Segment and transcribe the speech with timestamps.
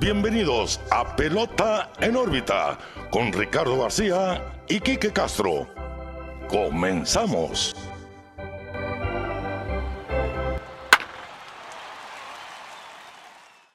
[0.00, 2.78] bienvenidos a Pelota en órbita
[3.10, 5.68] con Ricardo García y Quique Castro.
[6.48, 7.76] Comenzamos.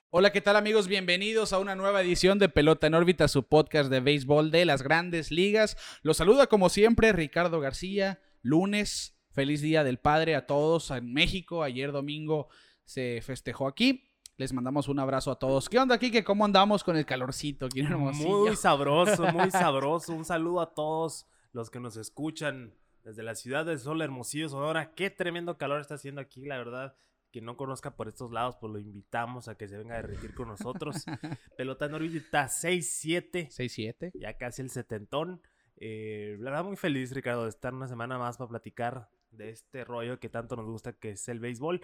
[0.09, 0.87] Hola, ¿qué tal amigos?
[0.87, 4.81] Bienvenidos a una nueva edición de Pelota en órbita, su podcast de béisbol de las
[4.81, 5.77] grandes ligas.
[6.01, 11.61] Los saluda como siempre Ricardo García, lunes, feliz día del padre a todos en México.
[11.61, 12.47] Ayer domingo
[12.83, 14.14] se festejó aquí.
[14.37, 15.69] Les mandamos un abrazo a todos.
[15.69, 16.25] ¿Qué onda, Kike?
[16.25, 18.39] ¿Cómo andamos con el calorcito aquí en Hermosillo?
[18.39, 20.11] Muy sabroso, muy sabroso.
[20.13, 22.73] Un saludo a todos los que nos escuchan
[23.05, 24.91] desde la ciudad del sol, Hermosillo, Sonora.
[24.93, 26.97] Qué tremendo calor está haciendo aquí, la verdad.
[27.31, 30.33] Quien no conozca por estos lados, pues lo invitamos a que se venga a derretir
[30.35, 31.05] con nosotros.
[31.57, 33.47] Pelota en órbita 6-7.
[33.47, 34.11] 6-7.
[34.15, 35.41] Ya casi el setentón.
[35.77, 39.85] Eh, la verdad, muy feliz, Ricardo, de estar una semana más para platicar de este
[39.85, 41.79] rollo que tanto nos gusta, que es el béisbol.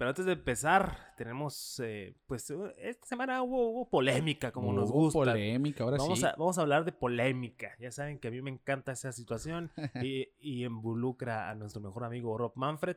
[0.00, 5.18] Pero antes de empezar, tenemos, eh, pues, esta semana hubo, polémica, como nos gusta.
[5.18, 6.24] polémica, ahora vamos sí.
[6.24, 7.76] A, vamos a hablar de polémica.
[7.78, 9.70] Ya saben que a mí me encanta esa situación
[10.02, 12.96] y, y involucra a nuestro mejor amigo Rob Manfred.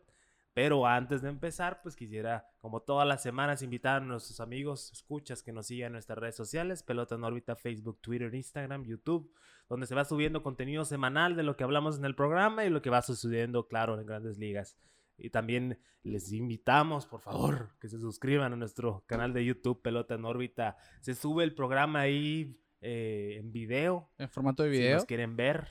[0.53, 5.44] Pero antes de empezar, pues quisiera, como todas las semanas, invitar a nuestros amigos, escuchas
[5.44, 9.30] que nos sigan en nuestras redes sociales, Pelota en órbita, Facebook, Twitter, Instagram, YouTube,
[9.67, 12.81] donde se va subiendo contenido semanal de lo que hablamos en el programa y lo
[12.81, 14.77] que va sucediendo, claro, en grandes ligas.
[15.17, 20.16] Y también les invitamos, por favor, que se suscriban a nuestro canal de YouTube, Pelota
[20.16, 20.78] en órbita.
[21.02, 24.09] Se sube el programa ahí eh, en video.
[24.17, 24.89] En formato de video.
[24.89, 25.67] Si nos quieren ver.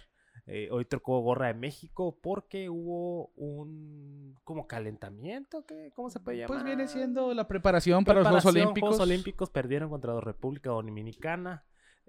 [0.46, 5.92] Eh, hoy tocó gorra de México porque hubo un como calentamiento, ¿qué?
[5.94, 6.48] ¿cómo se puede llamar?
[6.48, 8.90] Pues viene siendo la preparación, para los Juegos Olímpicos.
[8.90, 11.64] Los Juegos Olímpicos perdieron contra la República Dominicana.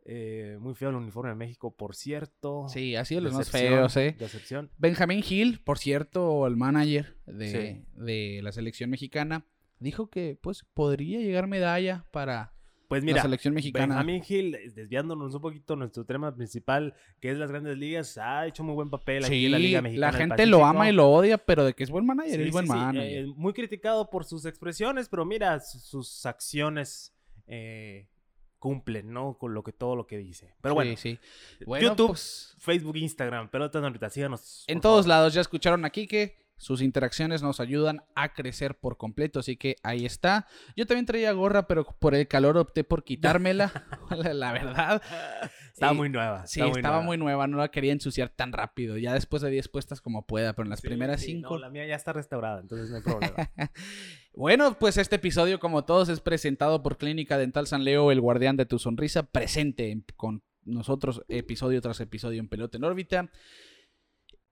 [0.06, 2.68] Eh, muy feo el uniforme de México, por cierto.
[2.68, 4.16] Sí, ha sido los más feos, ¿eh?
[4.20, 4.70] Decepción.
[4.78, 9.46] Benjamín Gil, por cierto, el manager de, de, la selección mexicana,
[9.80, 12.54] dijo que pues podría llegar medalla para
[12.94, 13.96] pues mira, la selección mexicana.
[13.96, 18.64] Benjamín Gil, desviándonos un poquito nuestro tema principal, que es las grandes ligas, ha hecho
[18.64, 20.12] muy buen papel aquí en la Liga Mexicana.
[20.12, 22.52] La gente lo ama y lo odia, pero de que es buen manager, sí, es
[22.52, 23.24] buen sí, manager.
[23.24, 27.16] Eh, muy criticado por sus expresiones, pero mira, sus acciones
[27.48, 28.08] eh,
[28.64, 29.38] cumplen, ¿no?
[29.38, 30.56] Con lo que todo lo que dice.
[30.62, 31.20] Pero bueno, sí,
[31.66, 34.64] bueno YouTube, pues, Facebook, Instagram, pelota ahorita, síganos.
[34.68, 39.42] En todos lados, ya escucharon aquí que sus interacciones nos ayudan a crecer por completo,
[39.42, 40.48] así que ahí está.
[40.78, 43.70] Yo también traía gorra, pero por el calor opté por quitármela,
[44.34, 45.02] la, verdad.
[45.74, 46.48] Estaba muy nueva.
[46.48, 47.06] Sí, muy estaba nueva.
[47.06, 48.98] muy nueva, no la quería ensuciar tan rápido.
[48.98, 51.50] Ya después de 10 puestas como pueda, pero en las sí, primeras sí, 5...
[51.50, 53.52] No, la mía ya está restaurada, entonces no hay problema.
[54.34, 58.58] bueno, pues este episodio, como todos, es presentado por Clínica Dental San Leo, el guardián
[58.58, 63.30] de tu sonrisa, presente con nosotros episodio tras episodio en Pelota en órbita.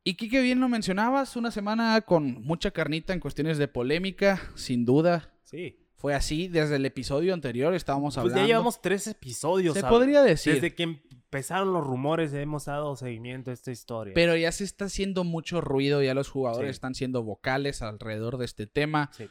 [0.04, 4.84] Y Kike, bien lo mencionabas, una semana con mucha carnita en cuestiones de polémica, sin
[4.86, 5.34] duda.
[5.44, 5.78] Sí.
[5.96, 8.34] Fue así desde el episodio anterior, estábamos hablando.
[8.34, 9.76] Pues ya llevamos tres episodios.
[9.76, 9.96] Se ¿sabes?
[9.96, 10.56] podría decir.
[10.56, 14.14] Desde que empezaron los rumores hemos dado seguimiento a esta historia.
[14.16, 16.78] Pero ya se está haciendo mucho ruido, ya los jugadores sí.
[16.78, 19.12] están siendo vocales alrededor de este tema.
[19.14, 19.30] Sí.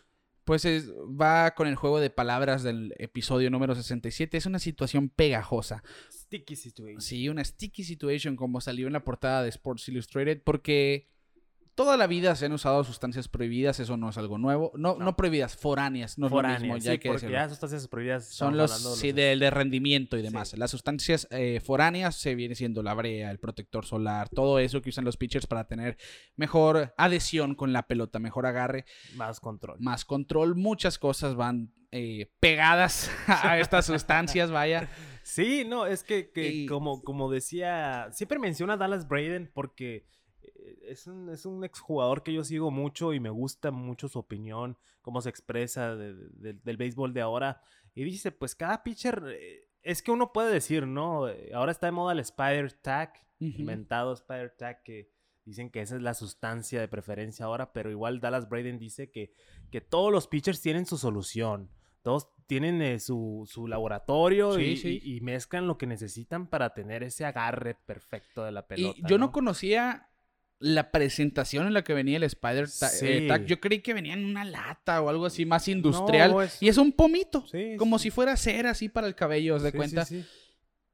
[0.50, 4.36] Pues es, va con el juego de palabras del episodio número 67.
[4.36, 5.84] Es una situación pegajosa.
[6.10, 7.00] Sticky situation.
[7.00, 11.06] Sí, una sticky situation como salió en la portada de Sports Illustrated porque
[11.80, 14.70] toda la vida se han usado sustancias prohibidas, eso no es algo nuevo.
[14.74, 15.04] No, no.
[15.06, 17.36] no prohibidas, foráneas, no foráneas, es lo mismo, ya sí, hay que porque decirlo.
[17.38, 20.50] ya sustancias prohibidas son los, los sí, de, de, rendimiento y demás.
[20.50, 20.58] Sí.
[20.58, 24.90] Las sustancias eh, foráneas se viene siendo la brea, el protector solar, todo eso que
[24.90, 25.96] usan los pitchers para tener
[26.36, 28.84] mejor adhesión con la pelota, mejor agarre.
[29.14, 29.78] Más control.
[29.80, 34.90] Más control, muchas cosas van eh, pegadas a estas sustancias, vaya.
[35.22, 36.66] Sí, no, es que, que y...
[36.66, 40.06] como, como decía, siempre menciona a Dallas Braden porque
[40.82, 44.76] es un, es un exjugador que yo sigo mucho y me gusta mucho su opinión,
[45.02, 47.62] cómo se expresa de, de, del béisbol de ahora.
[47.94, 51.26] Y dice, pues cada pitcher, eh, es que uno puede decir, ¿no?
[51.54, 53.58] Ahora está de moda el Spider Tag, uh -huh.
[53.58, 55.10] inventado Spider Tag, que
[55.44, 59.32] dicen que esa es la sustancia de preferencia ahora, pero igual Dallas Braden dice que,
[59.70, 61.70] que todos los pitchers tienen su solución.
[62.02, 65.00] Todos tienen eh, su, su, laboratorio sí, y, sí.
[65.02, 68.98] Y, y, mezclan lo que necesitan para tener ese agarre perfecto de la pelota.
[68.98, 69.32] Y yo no, ¿no?
[69.32, 70.09] conocía
[70.60, 73.06] la presentación en la que venía el Spider ta sí.
[73.06, 73.46] eh, Tag.
[73.46, 76.30] Yo creí que venía en una lata o algo así más industrial.
[76.30, 76.62] No, es...
[76.62, 77.46] Y es un pomito.
[77.50, 78.04] Sí, como sí.
[78.04, 80.06] si fuera cera así para el cabello, ¿os de cuenta?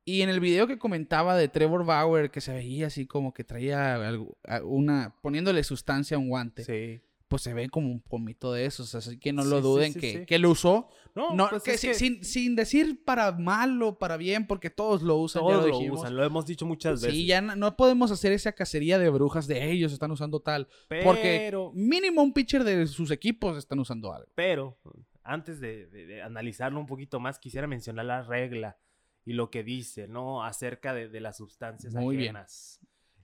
[0.05, 3.43] Y en el video que comentaba de Trevor Bauer, que se veía así como que
[3.43, 5.17] traía algo, una.
[5.21, 6.65] poniéndole sustancia a un guante.
[6.65, 7.03] Sí.
[7.29, 8.95] Pues se ve como un pomito de esos.
[8.95, 10.27] Así que no lo Sí, duden sí, que, sí.
[10.27, 10.89] que lo usó.
[11.15, 14.47] No, No, pues que, es si- que Sin, sin decir para mal o para bien,
[14.47, 15.43] porque todos lo usan.
[15.43, 17.17] ya todos lo lo usan, lo hemos dicho muchas veces.
[17.17, 20.69] Sí, ya no, no podemos hacer esa cacería de brujas de ellos están usando tal.
[20.89, 24.31] pero, Porque mínimo un pitcher de sus equipos están usando algo.
[24.37, 24.79] pero
[25.25, 28.79] antes de, de- de analizarlo un poquito más, quisiera mencionar la regla
[29.25, 30.45] y lo que dice, ¿no?
[30.45, 32.37] Acerca de, de las sustancias Muy bien.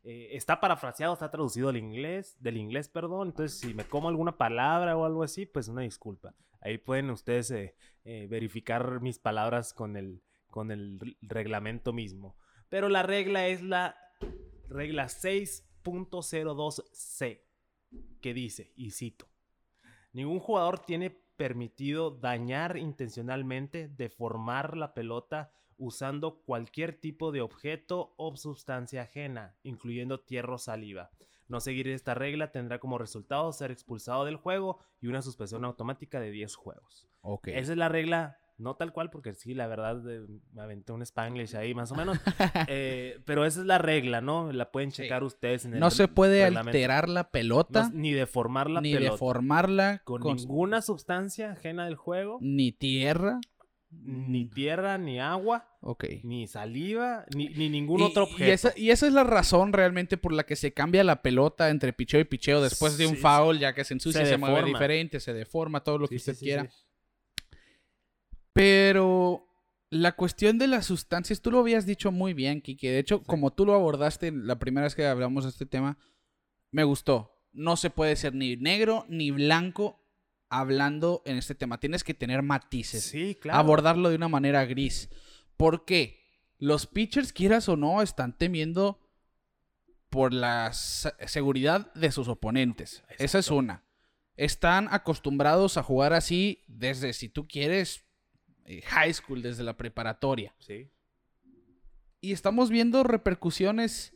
[0.05, 3.29] Eh, está parafraseado, está traducido al inglés, del inglés, perdón.
[3.29, 6.35] Entonces, si me como alguna palabra o algo así, pues una disculpa.
[6.61, 12.37] Ahí pueden ustedes eh, eh, verificar mis palabras con el, con el reglamento mismo.
[12.69, 13.97] Pero la regla es la
[14.69, 17.41] regla 6.02c,
[18.21, 19.29] que dice, y cito,
[20.13, 28.37] ningún jugador tiene permitido dañar intencionalmente, deformar la pelota usando cualquier tipo de objeto o
[28.37, 31.11] sustancia ajena, incluyendo tierra o saliva.
[31.49, 36.21] No seguir esta regla tendrá como resultado ser expulsado del juego y una suspensión automática
[36.21, 37.09] de 10 juegos.
[37.21, 37.49] Ok.
[37.49, 41.03] Esa es la regla, no tal cual, porque sí, la verdad, eh, me aventé un
[41.03, 42.19] spanglish ahí más o menos.
[42.69, 44.51] Eh, pero esa es la regla, ¿no?
[44.53, 45.03] La pueden Sí.
[45.03, 46.69] checar ustedes en el no se puede reglamento.
[46.71, 49.13] alterar la pelota, No- ni deformar la ni pelota.
[49.13, 53.41] deformarla con, con, ninguna sustancia ajena del juego, ni tierra.
[53.93, 56.05] Ni tierra, ni agua, Ok.
[56.25, 58.53] ni saliva, ni, ni ningún Y- otro y objeto.
[58.53, 61.93] esa, y esa es la razón realmente por la que se cambia la pelota entre
[61.93, 64.65] picheo y picheo después de un Sí, foul, ya que se ensucia, se, se mueve
[64.65, 66.69] diferente, se deforma, todo lo que Sí, usted sí, quiera.
[68.53, 69.47] Pero
[69.91, 72.91] la cuestión de las sustancias, tú lo habías dicho muy bien, Kike.
[72.91, 75.99] De hecho, como tú lo abordaste la primera vez que hablamos de este tema,
[76.71, 77.31] me gustó.
[77.53, 80.02] No se puede ser ni negro ni blanco
[80.61, 81.79] hablando en este tema.
[81.81, 83.05] Tienes que tener matices.
[83.05, 83.59] Sí, claro.
[83.59, 85.09] Abordarlo de una manera gris.
[85.57, 86.21] ¿Por qué?
[86.59, 89.01] Los pitchers, quieras o no, están temiendo
[90.11, 93.03] por la se- seguridad de sus oponentes.
[93.19, 93.83] Esa es una.
[94.37, 98.05] Están acostumbrados a jugar así desde, si tú quieres,
[98.65, 100.55] eh, high school, desde la preparatoria.
[100.59, 100.89] Sí.
[102.21, 104.13] Y estamos viendo repercusiones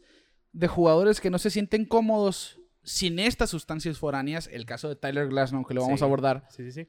[0.53, 4.49] de jugadores que no se sienten cómodos sin estas sustancias foráneas.
[4.51, 6.05] El caso de Tyler Glasnow, que lo vamos Sí.
[6.05, 6.47] a abordar.
[6.51, 6.89] Sí, sí, sí.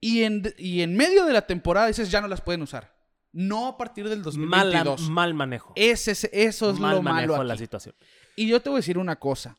[0.00, 2.94] Y en, y en medio de la temporada dices, ya no las pueden usar.
[3.32, 5.10] No a partir del Mal, 2022.
[5.10, 5.72] mal manejo.
[5.76, 7.64] Ese es- eso es mal lo manejo malo de la aquí.
[7.64, 7.94] situación.
[8.36, 9.58] Y yo te voy a decir una cosa.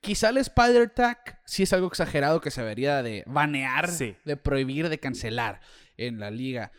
[0.00, 4.16] Quizá el Spider Tag sí es algo exagerado que se debería de banear, Sí.
[4.24, 5.60] de prohibir, de cancelar
[5.96, 6.72] en la liga.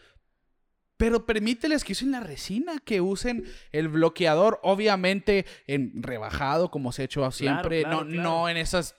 [0.97, 7.01] Pero permíteles que usen la resina, que usen el bloqueador, obviamente en rebajado, como se
[7.01, 8.23] ha hecho siempre, claro, no, claro.
[8.23, 8.95] no en esas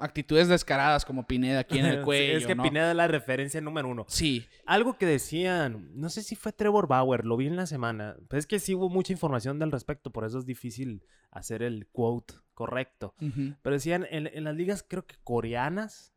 [0.00, 2.38] actitudes descaradas como Pineda aquí en el Sí, cuello.
[2.38, 2.62] es que ¿no?
[2.62, 4.04] Pineda es la referencia número uno.
[4.08, 8.16] Sí, Algo que decían, no sé si fue Trevor Bauer, lo vi en la semana,
[8.28, 11.86] pero es que sí hubo mucha información del respecto, por eso es difícil hacer el
[11.88, 13.14] quote correcto.
[13.62, 16.12] Pero decían, en, en las ligas creo que coreanas,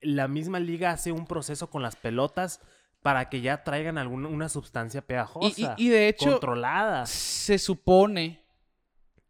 [0.00, 2.60] la misma liga hace un proceso con las pelotas
[3.08, 7.06] para que ya traigan alguna una sustancia Y, pegajosa, y- y de hecho, controlada.
[7.06, 8.44] se supone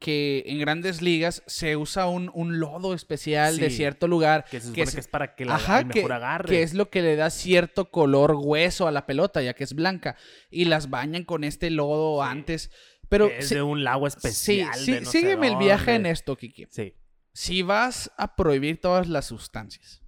[0.00, 4.58] que en grandes ligas se usa un, un lodo especial de Sí, cierto lugar Que
[4.60, 6.48] se que supone es- que es para que la, Ajá, el que, mejor agarre.
[6.48, 9.74] que es lo que le da cierto color hueso a la pelota, ya que es
[9.74, 10.16] blanca.
[10.50, 12.28] Y las bañan con este lodo Sí.
[12.30, 12.70] antes.
[13.08, 14.74] Pero Que es sí- de un lago especial.
[14.74, 16.66] sí, de no sé sígueme el viaje en esto, Kiki.
[16.70, 16.94] Sí.
[17.32, 20.02] Si vas a prohibir todas las sustancias,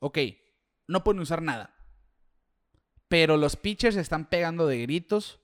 [0.00, 0.18] ok,
[0.88, 1.74] no pueden usar nada.
[3.12, 5.38] Pero los pitchers están pegando de gritos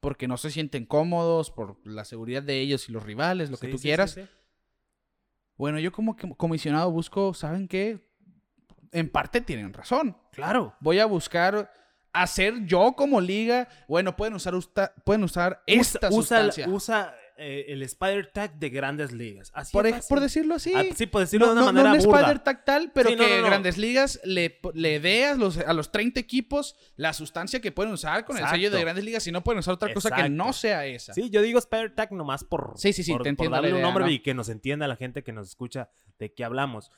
[0.00, 3.68] porque no se sienten cómodos, por la seguridad de ellos y los rivales, lo que
[3.68, 4.10] tú sí, quieras.
[4.10, 4.26] sí.
[5.56, 8.06] Bueno, yo como comisionado busco, ¿saben qué?
[8.92, 10.18] En parte tienen razón.
[10.32, 10.76] Claro.
[10.80, 11.72] Voy a buscar
[12.12, 13.68] hacer yo como liga.
[13.88, 16.68] Bueno, pueden usar, usta- pueden usar esta usa, sustancia.
[16.68, 19.50] usa eh, el Spider Tag de grandes ligas.
[19.54, 20.72] Así por, es decirlo así.
[20.74, 22.20] Ah, sí, por decirlo no, de una no- no manera un burda.
[22.20, 23.46] Spider tactal, pero Sí, no, que no, no.
[23.48, 27.92] Grandes Ligas le, le dé a los, a los 30 equipos la sustancia que pueden
[27.92, 28.80] usar con el sello de.
[28.80, 31.12] Grandes Ligas y no pueden usar otra cosa que no sea esa.
[31.12, 34.04] Sí, yo digo Spider Tag nomás por, Sí, sí, sí, por, te darle un nombre
[34.04, 34.10] ¿no?
[34.10, 36.90] y que nos entienda la gente que nos escucha de qué hablamos.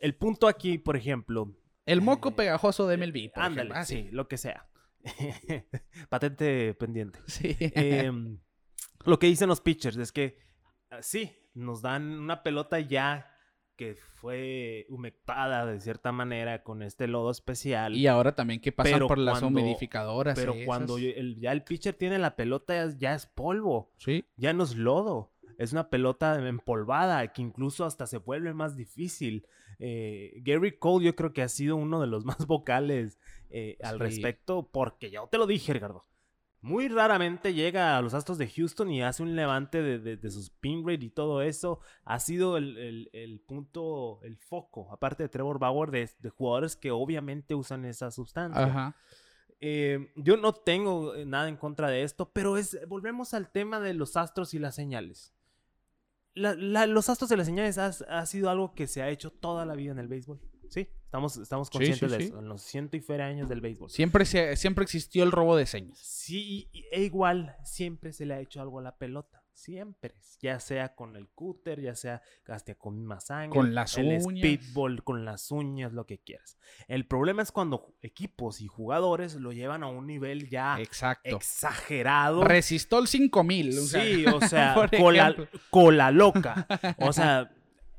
[0.00, 1.54] El punto aquí, por ejemplo,
[1.84, 3.32] El moco pegajoso de MLB.
[3.34, 3.74] por ándale, ejemplo.
[3.80, 4.66] Ah, sí, lo que sea.
[6.08, 7.18] Patente pendiente.
[7.26, 7.56] Sí.
[7.58, 8.38] Em,
[9.04, 10.38] lo que dicen los pitchers es que
[10.90, 13.26] ah, sí, nos dan una pelota ya
[13.76, 17.96] que fue humectada de cierta manera con este lodo especial.
[17.96, 20.38] y ahora también que pasan por las cuando- humidificadoras.
[20.38, 20.66] pero esas.
[20.66, 24.24] cuando el- ya el pitcher tiene la pelota, ya, es- ya es polvo, Sí.
[24.36, 25.32] ya no es lodo.
[25.56, 29.46] Es una pelota empolvada que incluso hasta se vuelve más difícil.
[29.78, 33.94] Eh, Gary Cole yo creo que ha sido uno de los más vocales eh, al
[33.94, 33.98] Sí.
[33.98, 36.06] respecto porque yo te lo dije, Ricardo.
[36.62, 40.30] Muy raramente llega a los Astros de Houston y hace un levante de, de, de
[40.30, 41.80] sus pin rate y todo eso.
[42.04, 46.76] Ha sido el, el- el punto, el foco, aparte de Trevor Bauer, de, de jugadores
[46.76, 48.62] que obviamente usan esa sustancia.
[48.64, 48.96] Ajá.
[49.62, 53.80] Eh, yo no tengo eh, nada en contra de esto, pero es volvemos al tema
[53.80, 55.32] de los astros y las señales.
[56.34, 59.30] La- la- los astros y las señales has- ha, sido algo que se ha hecho
[59.32, 60.40] toda la vida en el béisbol.
[60.70, 62.28] Sí, estamos, estamos conscientes sí, de sí.
[62.30, 62.38] eso.
[62.38, 63.90] En los ciento y feria años del béisbol.
[63.90, 65.98] Siempre, se, siempre existió el robo de señas.
[65.98, 69.42] Sí, y- e igual siempre se le ha hecho algo a la pelota.
[69.52, 70.14] Siempre.
[70.40, 73.50] Ya sea con el cúter, ya sea hasta con sangre.
[73.54, 74.22] Con las el uñas.
[74.24, 76.56] speedball, con las uñas, lo que quieras.
[76.88, 81.36] El problema es cuando equipos y jugadores lo llevan a un nivel ya Exacto.
[81.36, 82.42] exagerado.
[82.44, 83.78] Resistol 5000.
[83.78, 85.34] o sea, sí, o sea, cola,
[85.68, 86.66] cola loca.
[86.98, 87.50] O sea,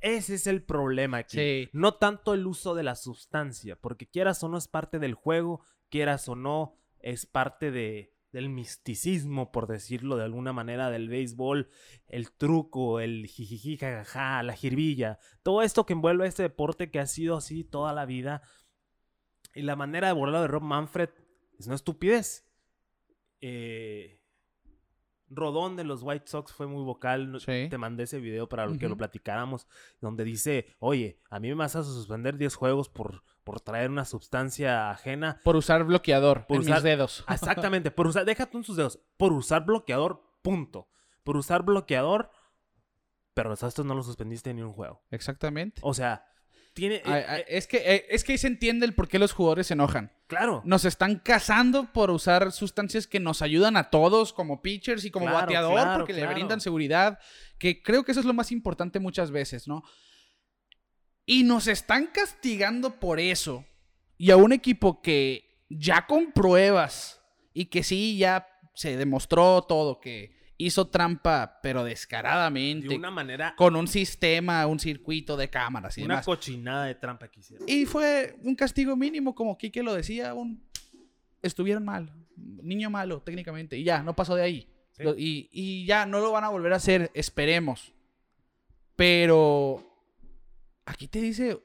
[0.01, 1.37] ese es el problema aquí.
[1.37, 1.69] Sí.
[1.73, 5.61] No tanto el uso de la sustancia, porque quieras o no es parte del juego,
[5.89, 11.69] quieras o no es parte de, del misticismo, por decirlo de alguna manera, del béisbol,
[12.07, 17.07] el truco, el jijiji, jajaja, la jirbilla, todo esto que envuelve este deporte que ha
[17.07, 18.41] sido así toda la vida.
[19.53, 21.09] Y la manera de abordarlo de Rob Manfred
[21.59, 22.47] es una estupidez.
[23.41, 24.20] Eh,
[25.33, 27.39] Rodón de los White Sox fue muy vocal.
[27.39, 27.67] Sí.
[27.69, 29.65] Te mandé ese video para que lo platicáramos.
[30.01, 34.03] Donde dice: Oye, a mí me vas a suspender 10 juegos por, por traer una
[34.05, 35.39] sustancia ajena.
[35.43, 37.23] Por usar bloqueador Por en usar- mis dedos.
[37.29, 38.99] Exactamente, por usar, déjate en sus dedos.
[39.17, 40.89] Por usar bloqueador, punto.
[41.23, 42.29] Por usar bloqueador,
[43.33, 45.01] pero los astros no lo suspendiste ni un juego.
[45.11, 45.79] Exactamente.
[45.83, 46.25] O sea,
[46.73, 46.95] tiene.
[46.95, 49.31] eh, Ay, eh, es, que, eh, es que ahí se entiende el por qué los
[49.33, 50.11] jugadores se enojan.
[50.31, 50.61] Claro.
[50.63, 55.25] Nos están cazando por usar sustancias que nos ayudan a todos como pitchers y como
[55.25, 57.19] Claro, bateador claro, porque le brindan seguridad,
[57.57, 59.83] que creo que eso es lo más importante muchas veces, ¿no?
[61.25, 63.65] Y nos están castigando por eso.
[64.17, 67.19] Y a un equipo que ya con pruebas
[67.53, 70.33] y que sí ya se demostró todo que
[70.65, 73.55] hizo trampa, pero descaradamente, De una manera.
[73.55, 76.25] con un sistema, un circuito de cámaras y Una demás.
[76.25, 77.67] cochinada de trampa que hicieron.
[77.69, 80.63] Y fue un castigo mínimo, como Kike lo decía, un...
[81.41, 82.11] estuvieron mal.
[82.35, 83.77] Niño malo, técnicamente.
[83.77, 84.67] Y ya, no pasó de ahí.
[84.91, 85.03] Sí.
[85.03, 87.93] Lo- Y, y ya, no lo van a volver a hacer, esperemos.
[88.95, 89.83] Pero
[90.85, 91.59] aquí te dice,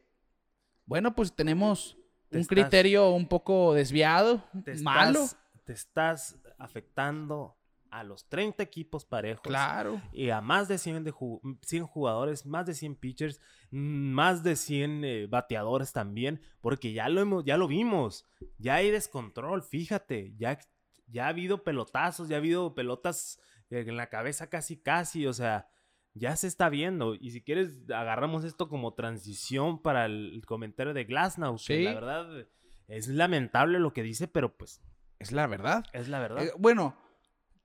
[0.87, 1.97] bueno, pues tenemos
[2.29, 5.25] Te un estás- criterio un poco desviado, Te malo.
[5.25, 7.56] estás, te estás afectando
[7.99, 9.43] a los 30 equipos parejos.
[9.43, 10.01] Claro.
[10.13, 14.43] Y a más de 100, de ju- 100 jugadores, más de 100 pitchers, mm, más
[14.43, 18.27] de 100 eh, bateadores también, porque ya lo, hemos, ya lo vimos,
[18.59, 20.59] ya hay descontrol, fíjate, ya,
[21.07, 25.69] ya ha habido pelotazos, ya ha habido pelotas en la cabeza casi casi, o sea,
[26.15, 27.15] ya se está viendo.
[27.15, 31.83] Y si quieres, agarramos esto como transición para el, comentario de Glasnow, que Sí.
[31.85, 32.47] la verdad
[32.89, 34.81] es lamentable lo que dice, pero pues
[35.19, 35.85] Es la verdad.
[35.93, 36.45] es la verdad.
[36.45, 36.97] Eh, bueno,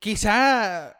[0.01, 0.97] quizá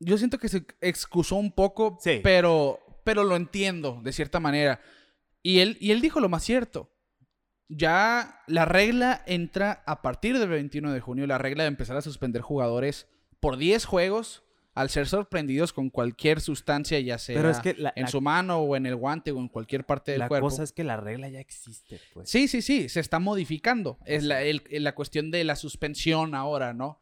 [0.00, 2.20] yo siento que se excusó un poco, Sí.
[2.24, 4.80] pero, pero lo entiendo de cierta manera.
[5.42, 6.90] Y él, y él dijo lo más cierto.
[7.68, 12.02] Ya la regla entra a partir del 21 de junio, la regla de empezar a
[12.02, 13.06] suspender jugadores
[13.40, 14.42] por 10 juegos
[14.74, 18.20] al ser sorprendidos con cualquier sustancia, ya sea Pero es que la- en la- su
[18.22, 20.48] mano o en el guante o en cualquier parte del la cuerpo.
[20.48, 22.30] cosa es que la regla ya existe, pues.
[22.30, 23.98] Sí, sí, sí, se está modificando.
[24.06, 27.01] Es la, el- la cuestión de la suspensión ahora, ¿no?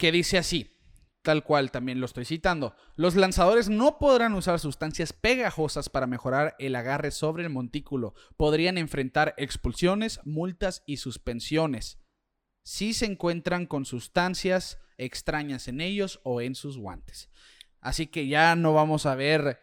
[0.00, 0.78] Que dice así,
[1.22, 2.74] tal cual también lo estoy citando.
[2.96, 8.14] Los lanzadores no podrán usar sustancias pegajosas para mejorar el agarre sobre el montículo.
[8.38, 11.98] Podrían enfrentar expulsiones, multas y suspensiones
[12.62, 17.30] si se encuentran con sustancias extrañas en ellos o en sus guantes.
[17.80, 19.58] Así que ya no vamos a ver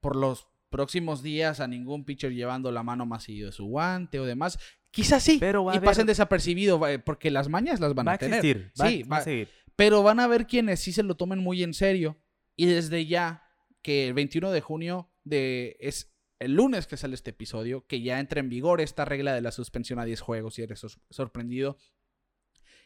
[0.00, 4.20] por los próximos días a ningún pitcher llevando la mano más seguido de su guante
[4.20, 4.58] o demás.
[4.90, 8.06] Quizás sí, Pero va a y haber- pasen desapercibido, va- porque las mañas las van
[8.06, 8.44] va a a tener.
[8.44, 9.48] existir, va, sí, va a seguir.
[9.84, 12.16] Pero van a haber quienes sí se lo tomen muy en serio.
[12.54, 13.42] Y desde ya,
[13.82, 18.20] que el 21 de junio de, es el lunes que sale este episodio, que ya
[18.20, 21.76] entra en vigor esta regla de la suspensión a 10 juegos si eres sor- sorprendido.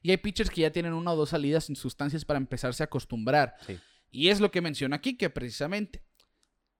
[0.01, 2.87] Y hay pitchers que ya tienen una o dos salidas sin sustancias para empezarse a
[2.87, 3.57] acostumbrar.
[3.67, 3.79] Sí.
[4.11, 6.03] Y es lo que menciona aquí, que precisamente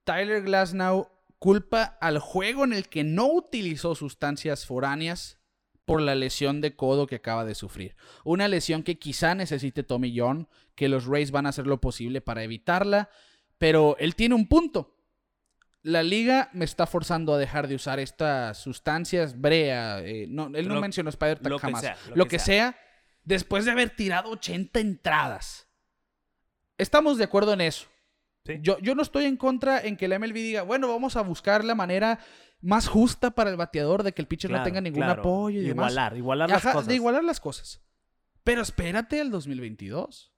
[0.03, 5.37] Tyler Glasnow culpa al juego en el que no utilizó sustancias foráneas
[5.87, 7.95] por la lesión de codo que acaba de sufrir.
[8.25, 12.19] Una lesión que quizá necesite Tommy John, que los Rays van a hacer lo posible
[12.19, 13.09] para evitarla,
[13.57, 14.93] pero él tiene un punto.
[15.83, 20.67] La liga me está forzando a dejar de usar estas sustancias, brea, eh, no, él
[20.67, 21.81] no Lo- mencionó Spider lo que jamás.
[21.81, 22.77] sea, lo, que, sea.
[23.23, 25.69] después de haber tirado 80 entradas.
[26.77, 27.87] Estamos de acuerdo en eso.
[28.45, 28.57] Sí.
[28.61, 31.63] Yo, yo no estoy en contra en que la MLB diga, bueno, vamos a buscar
[31.63, 32.19] la manera
[32.61, 35.21] más justa para el bateador de que el pitcher no tenga ningún claro.
[35.21, 35.91] apoyo y demás.
[35.91, 36.87] Igualar, igualar Ajá, las cosas.
[36.87, 37.81] De igualar las cosas.
[38.43, 40.33] Pero espérate al 2022.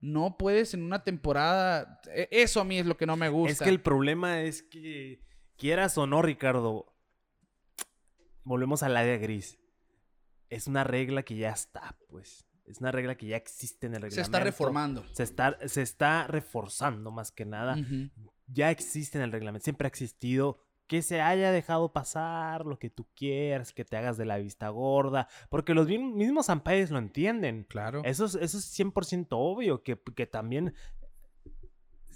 [0.00, 2.00] No puedes en una temporada.
[2.14, 3.52] e- Eso a mí es lo que no me gusta.
[3.52, 5.20] Es que el problema es que,
[5.56, 6.94] quieras o no, Ricardo,
[8.44, 9.58] volvemos al área gris.
[10.48, 12.46] Es una regla que ya está, pues.
[12.64, 14.16] Es una regla que ya existe en el reglamento.
[14.16, 15.04] se está reformando.
[15.14, 17.76] Se está, se está reforzando más que nada.
[18.46, 19.64] Ya existe en el reglamento.
[19.64, 20.64] Siempre ha existido.
[20.88, 24.68] Que se haya dejado pasar lo que tú quieras, que te hagas de la vista
[24.70, 27.64] gorda, porque los mi- mismos umpires lo entienden.
[27.68, 28.00] Claro.
[28.04, 30.74] Eso es, eso es 100% obvio, que, que también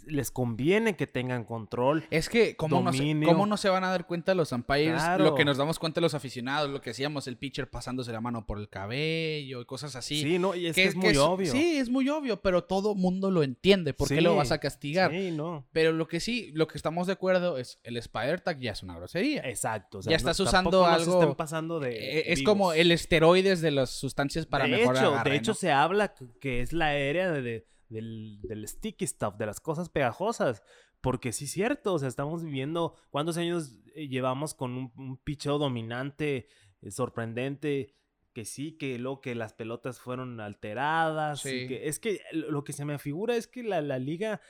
[0.07, 2.05] les conviene que tengan control.
[2.11, 4.95] Es que, ¿cómo no, se, cómo no se van a dar cuenta los umpires?
[4.95, 5.25] Claro.
[5.25, 8.47] Lo que nos damos cuenta los aficionados, lo que decíamos, el pitcher pasándose la mano
[8.47, 10.21] por el cabello y cosas así.
[10.23, 11.53] Sí, no, y es que, Que- es que muy obvio.
[11.53, 13.95] Sí, es muy obvio, pero todo mundo lo entiende.
[13.95, 15.11] ¿Por qué lo vas a castigar?
[15.11, 15.67] Sí, no.
[15.73, 18.83] Pero lo que sí, lo que estamos de acuerdo es el Spider Tag ya es
[18.83, 19.43] una grosería.
[19.49, 19.99] Exacto.
[19.99, 21.93] o sea, Ya estás usando algo- pasando de.
[21.93, 22.51] Eh, es vivos.
[22.53, 26.61] como el esteroides de las sustancias para de mejorar hecho, De hecho, se habla que-
[26.61, 30.63] es la de, de- del, del sticky stuff, de las cosas pegajosas.
[31.01, 32.95] Porque sí es cierto, o sea, estamos viviendo.
[33.11, 36.49] ¿Cuántos años eh, llevamos con un, un picheo dominante,
[36.81, 37.95] eh, sorprendente?
[38.33, 41.45] Que sí, que luego que las pelotas fueron alteradas.
[41.45, 41.69] y Sí.
[41.69, 44.41] que, es que lo lo que se me figura es que la, la liga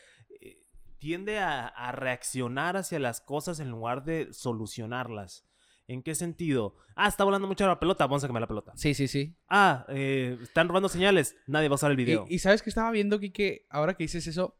[0.40, 0.62] eh,
[0.98, 5.46] tiende a, a reaccionar hacia las cosas en lugar de solucionarlas.
[5.92, 6.76] ¿En qué sentido?
[6.96, 8.72] Ah, está volando mucho la pelota, vamos a quemar la pelota.
[8.76, 9.36] Sí, sí, sí.
[9.48, 12.26] Ah, eh, están robando señales, nadie va a usar el video.
[12.28, 14.56] Y, y sabes que estaba viendo, que ahora que dices eso,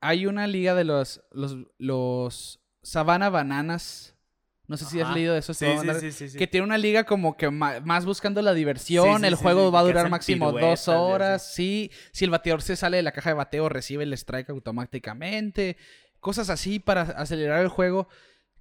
[0.00, 4.16] hay una liga de los, los, los Savannah Bananas.
[4.66, 5.52] No sé si has leído de eso.
[5.52, 5.66] Sí,
[6.12, 6.38] sí, sí.
[6.38, 9.24] Que tiene una liga como que más buscando la diversión.
[9.24, 11.52] El juego va a durar máximo dos horas.
[11.54, 15.76] Sí, si el bateador se sale de la caja de bateo, recibe el strike automáticamente.
[16.20, 18.06] Cosas así para acelerar el juego.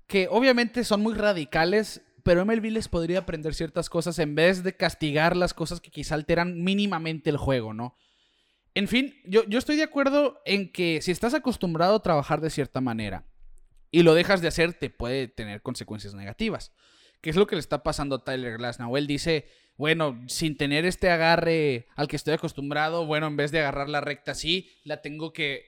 [0.09, 2.01] Que obviamente son muy radicales.
[2.21, 6.15] Pero MLB les podría aprender ciertas cosas en vez de castigar las cosas que quizá
[6.15, 7.95] alteran mínimamente el juego, ¿no?
[8.75, 12.49] En fin, yo, yo estoy de acuerdo en que si estás acostumbrado a trabajar de
[12.49, 13.25] cierta manera
[13.89, 16.73] y lo dejas de hacer, te puede tener consecuencias negativas.
[17.21, 18.95] ¿Qué es lo que le está pasando a Tyler Glasnow?
[18.95, 23.59] Él dice, bueno, sin tener este agarre al que estoy acostumbrado, bueno, en vez de
[23.59, 25.65] agarrar la recta así, la tengo que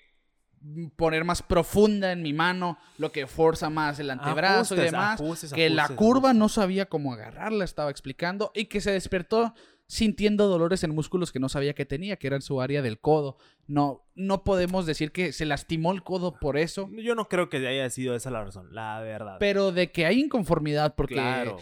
[0.95, 5.19] poner más profunda en mi mano, lo que forza más el antebrazo y demás.
[5.19, 9.53] ajustes, que la curva no sabía cómo agarrarla, estaba explicando, y que se despertó
[9.87, 12.99] sintiendo dolores en músculos que no sabía que tenía, que era en su área del
[12.99, 13.37] codo.
[13.67, 17.57] No, no podemos decir que se lastimó el codo por eso, Yo no creo que
[17.67, 19.35] haya sido esa la razón, la verdad.
[19.39, 21.57] pero de que hay inconformidad, porque claro.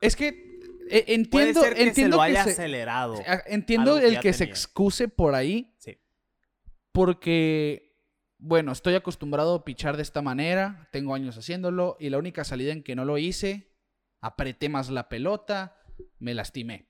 [0.00, 0.28] es que
[0.90, 3.14] eh, Puede entiendo, ser que entiendo se lo que haya se- acelerado.
[3.46, 5.96] entiendo que el que se excuse por ahí, Sí.
[6.92, 7.83] porque,
[8.38, 12.72] bueno, estoy acostumbrado a pichar de esta manera, tengo años haciéndolo, y la única salida
[12.72, 13.72] en que no lo hice,
[14.20, 15.76] apreté más la pelota,
[16.18, 16.88] me lastimé.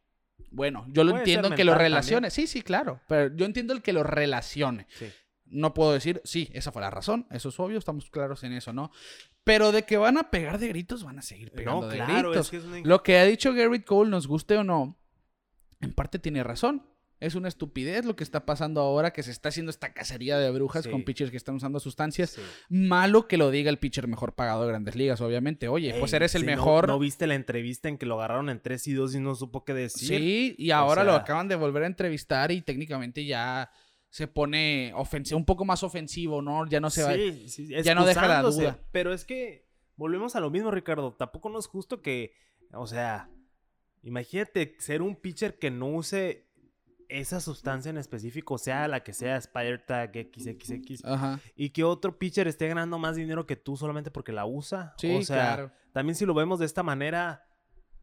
[0.51, 2.31] Bueno, yo lo entiendo en que lo relacione.
[2.31, 3.01] Sí, sí, claro.
[3.09, 4.87] Pero yo entiendo el que lo relacione.
[4.91, 5.07] Sí.
[5.47, 7.27] No puedo decir, sí, esa fue la razón.
[7.31, 8.91] Eso es obvio, estamos claros en eso, ¿no?
[9.43, 12.31] Pero de que van a pegar de gritos, van a seguir pegando No, de claro,
[12.31, 12.47] gritos.
[12.47, 12.81] es que es una...
[12.81, 14.99] Lo que ha dicho Garrett Cole, nos guste o no,
[15.81, 16.87] en parte tiene razón.
[17.21, 20.51] Es una estupidez lo que está pasando ahora, que se está haciendo esta cacería de
[20.51, 20.91] brujas Sí.
[20.91, 22.31] con pitchers que están usando sustancias.
[22.31, 22.43] Sí.
[22.69, 25.69] Malo que lo diga el pitcher mejor pagado de grandes ligas, obviamente.
[25.69, 26.89] Oye, pues eres el mejor.
[26.89, 29.65] No, viste la entrevista en que lo agarraron en 3 y 2 y no supo
[29.65, 30.19] qué decir?
[30.19, 33.71] Sí, y O ahora lo acaban de volver a entrevistar y técnicamente ya
[34.11, 36.67] se pone ofensivo, un poco más ofensivo, ¿no?
[36.69, 37.15] Ya no se va.
[37.15, 38.79] Sí, sí, ya no deja la duda.
[38.93, 41.15] Pero es que volvemos a lo mismo, Ricardo.
[41.15, 42.33] Tampoco no es justo que,
[42.73, 43.29] o sea,
[44.03, 46.47] imagínate ser un pitcher que no use
[47.09, 51.41] esa sustancia en específico, sea la que sea Spider Tag XXX, Ajá.
[51.57, 54.95] y que otro pitcher esté ganando más dinero que tú solamente porque la usa.
[54.99, 55.73] Sí, o sea, claro.
[55.93, 57.47] también si lo vemos de esta manera,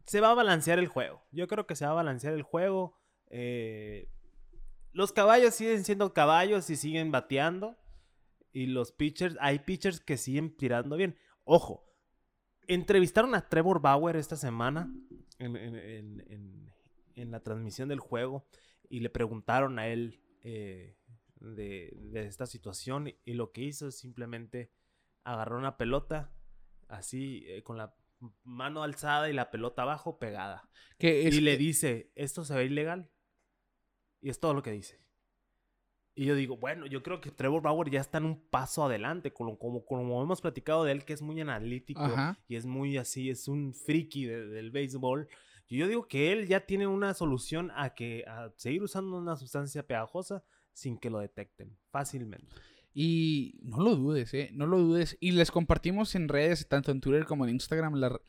[0.06, 1.22] se va a balancear el juego.
[1.30, 2.98] Yo creo que se va a balancear el juego.
[3.30, 4.08] Eh,
[4.92, 7.78] los caballos siguen siendo caballos y siguen bateando.
[8.52, 11.16] Y los pitchers, hay pitchers que siguen tirando bien.
[11.44, 11.84] Ojo,
[12.66, 14.92] entrevistaron a Trevor Bauer esta semana
[15.38, 16.72] en, en- en- en-
[17.14, 18.46] en la transmisión del juego
[18.92, 20.98] y le preguntaron a él eh,
[21.36, 24.70] de, de esta situación y, lo que hizo es simplemente
[25.24, 26.30] agarró una pelota
[26.88, 27.96] así eh, con la
[28.44, 32.66] mano alzada y la pelota abajo pegada Que es- y le dice, ¿esto se ve
[32.66, 33.10] ilegal?
[34.20, 35.00] Y es todo lo que dice.
[36.14, 39.32] Y yo digo, bueno, yo creo que Trevor Bauer ya está en un paso adelante,
[39.32, 42.38] como, como, como hemos platicado de él, que es muy analítico Ajá.
[42.46, 45.28] y es muy así, es un friki de- del béisbol.
[45.68, 49.86] Yo digo que él ya tiene una solución a que a seguir usando una sustancia
[49.86, 52.46] pegajosa sin que lo detecten fácilmente.
[52.94, 54.50] Y no lo dudes, ¿eh?
[54.52, 55.16] No lo dudes.
[55.20, 58.20] Y les compartimos en redes, tanto en Twitter como en Instagram, la-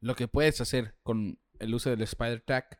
[0.00, 2.78] lo que puedes hacer con el uso del Spider Tag.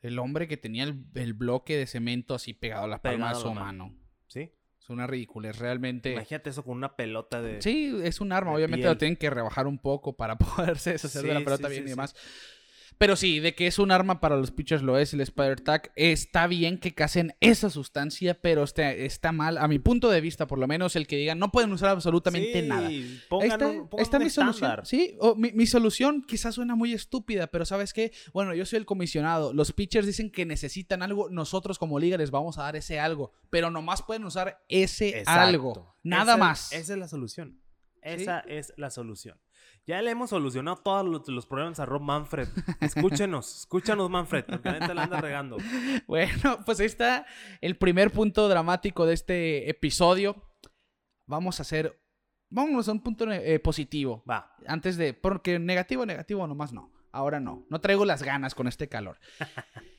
[0.00, 3.38] El hombre que tenía el, el bloque de cemento así pegado a la palma Pegado
[3.38, 3.98] de su la mano.
[4.28, 4.52] ¿Sí?
[4.80, 6.12] Es una ridiculez, realmente.
[6.12, 7.60] Imagínate eso con una pelota de...
[7.60, 8.54] Sí, es un arma.
[8.54, 8.92] Obviamente piel.
[8.92, 11.88] lo tienen que rebajar un poco para poderse deshacer de la pelota sí, bien sí,
[11.88, 12.14] y demás.
[12.98, 15.92] Pero sí, de que es un arma para los pitchers lo es el Spider Tag.
[15.94, 20.48] Está bien que casen esa sustancia, pero está, está mal, a mi punto de vista,
[20.48, 22.90] por lo menos, el que digan no pueden usar absolutamente Sí, nada.
[23.28, 24.48] Pongan Está, está mi solución.
[24.50, 24.86] estándar.
[24.86, 28.12] Sí, o mi, mi solución quizás suena muy estúpida, pero ¿sabes qué?
[28.32, 29.52] Bueno, yo soy el comisionado.
[29.52, 31.30] Los pitchers dicen que necesitan algo.
[31.30, 33.30] Nosotros, como liga, les vamos a dar ese algo.
[33.48, 35.40] Pero nomás pueden usar ese Exacto.
[35.40, 35.94] algo.
[36.02, 36.72] Nada Esa- más.
[36.72, 37.60] Esa es la solución.
[38.02, 39.38] Esa es la solución.
[39.88, 42.46] Ya le hemos solucionado todos los, los problemas a Rob Manfred.
[42.82, 45.56] Escúchenos, escúchanos, Manfred, porque la neta la anda regando.
[46.06, 47.24] Bueno, pues ahí está
[47.62, 50.44] el primer punto dramático de este episodio.
[51.24, 51.98] Vamos a hacer.
[52.50, 54.22] Vamos a un punto eh, positivo.
[54.28, 54.54] Va.
[54.66, 55.14] Antes de.
[55.14, 56.92] Porque negativo, negativo, nomás no.
[57.10, 57.64] Ahora no.
[57.70, 59.18] No traigo las ganas con este calor.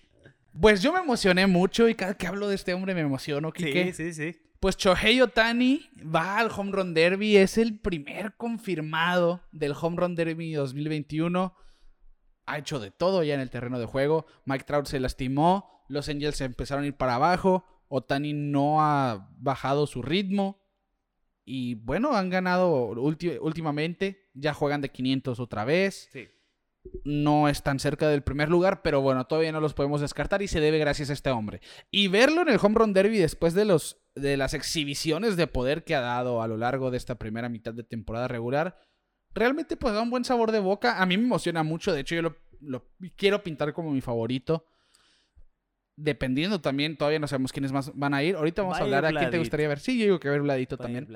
[0.60, 3.94] Pues yo me emocioné mucho y cada que hablo de este hombre me emociono, Kike.
[3.94, 4.42] Sí, sí, sí.
[4.60, 7.38] Pues Shohei Otani va al Home Run Derby.
[7.38, 11.56] Es el primer confirmado del Home Run Derby 2021.
[12.46, 14.26] Ha hecho de todo ya en el terreno de juego.
[14.44, 15.86] Mike Trout se lastimó.
[15.88, 17.64] Los Angels empezaron a ir para abajo.
[17.88, 20.62] Otani no ha bajado su ritmo.
[21.46, 24.30] Y bueno, han ganado últimamente.
[24.34, 26.10] Ya juegan de 500 otra vez.
[26.12, 26.28] Sí.
[27.04, 30.62] No están cerca del primer lugar, pero bueno, todavía no los podemos descartar y se
[30.62, 31.62] debe gracias a este hombre.
[31.92, 35.84] Y verlo en el Home Run Derby después de, los, de las exhibiciones de poder
[35.84, 38.80] que ha dado a lo largo de esta primera mitad de temporada regular,
[39.34, 41.02] realmente pues da un buen sabor de boca.
[41.02, 42.86] A mí me emociona mucho, de hecho yo lo, lo
[43.18, 44.66] quiero pintar como mi favorito.
[45.98, 48.36] Dependiendo también, todavía no sabemos quiénes más van a ir.
[48.36, 49.80] Ahorita vamos Va a hablar a quién te gustaría ver.
[49.80, 51.08] Sí, yo digo que ver Vladito Va también.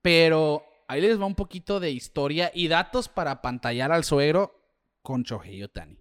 [0.00, 4.59] Pero ahí les va un poquito de historia y datos para pantallar al suegro
[5.02, 5.98] con Shohei Otani.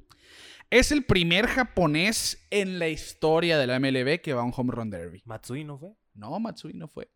[0.70, 4.72] Es el primer japonés en la historia de la MLB que va a un home
[4.72, 5.22] run derby.
[5.26, 5.94] Matsui no fue.
[6.14, 7.10] No, Matsui no fue.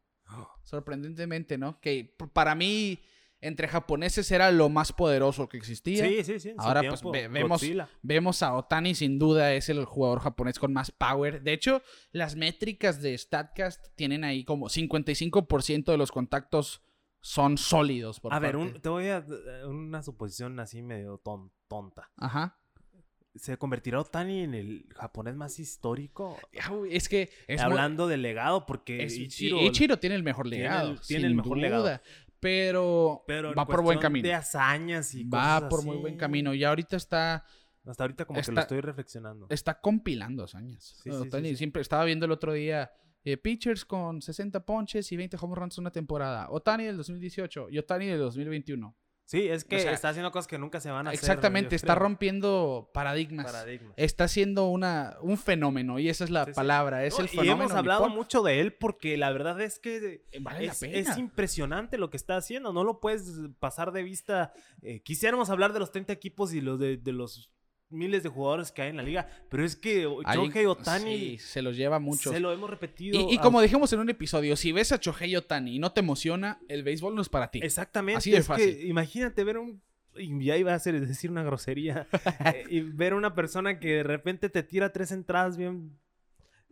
[0.63, 1.79] Sorprendentemente, ¿no?
[1.79, 2.99] Que para mí,
[3.41, 6.03] entre japoneses era lo más poderoso que existía.
[6.07, 6.53] Sí, sí, sí.
[6.57, 7.89] Ahora, pues, ve- vemos- Godzilla.
[8.01, 11.43] Vemos a Otani, sin duda, es el jugador japonés con más power.
[11.43, 16.81] De hecho, las métricas de StatCast tienen ahí como 55% de los contactos
[17.25, 18.19] son sólidos.
[18.19, 22.11] Por A ver, un- te voy a eh, una suposición así medio ton- tonta.
[22.17, 22.59] Ajá.
[23.35, 26.37] ¿Se convertirá Otani en el japonés más histórico?
[26.69, 30.49] Güey, Es que es muy- Hablando del legado, porque es- Ichiro, Ichiro tiene el mejor
[30.49, 30.91] tiene legado.
[30.91, 31.83] el- tiene el mejor legado.
[31.83, 32.01] duda,
[32.41, 34.27] Pero, pero en va por buen camino.
[34.27, 36.53] De hazañas y Va cosas por muy buen camino.
[36.53, 37.45] Ya ahorita está,
[37.85, 39.47] Hasta ahorita como que lo estoy reflexionando.
[39.49, 40.83] está compilando hazañas.
[41.01, 41.55] Sí, sí, Otani sí.
[41.55, 42.91] siempre estaba viendo el otro día
[43.23, 46.47] eh, pitchers con 60 ponches y 20 home runs una temporada.
[46.49, 48.95] Otani del 2018 y Otani del 2021.
[49.25, 51.19] Sí, es que O sea, está haciendo cosas que nunca se van a hacer.
[51.21, 52.03] Exactamente, está creo.
[52.03, 53.45] rompiendo paradigmas.
[53.45, 53.93] Paradigmas.
[53.95, 56.55] Está siendo una, un fenómeno y esa es la Sí, sí.
[56.55, 57.05] palabra.
[57.05, 57.53] Es No, el y fenómeno.
[57.63, 60.97] hemos hablado mucho de él porque la verdad es que Vale es, la pena.
[61.11, 62.73] es impresionante lo que está haciendo.
[62.73, 64.51] No lo puedes pasar de vista.
[64.81, 67.49] Eh, quisiéramos hablar de los 30 equipos y los de, de los
[67.89, 70.01] miles de jugadores que hay en la liga, pero es que
[70.33, 72.31] Shohei Otani sí, se los lleva mucho.
[72.31, 73.19] se lo hemos repetido.
[73.29, 75.91] Y, y a- como dijimos en un episodio, si ves a Chohei Otani y no
[75.91, 77.59] te emociona, el béisbol no es para ti.
[77.61, 78.17] Exactamente.
[78.17, 78.75] Así de es fácil.
[78.77, 79.81] que imagínate ver un.
[80.15, 82.07] Y ya iba a ser, decir una grosería.
[82.45, 85.97] eh, y ver una persona que de repente te tira tres entradas bien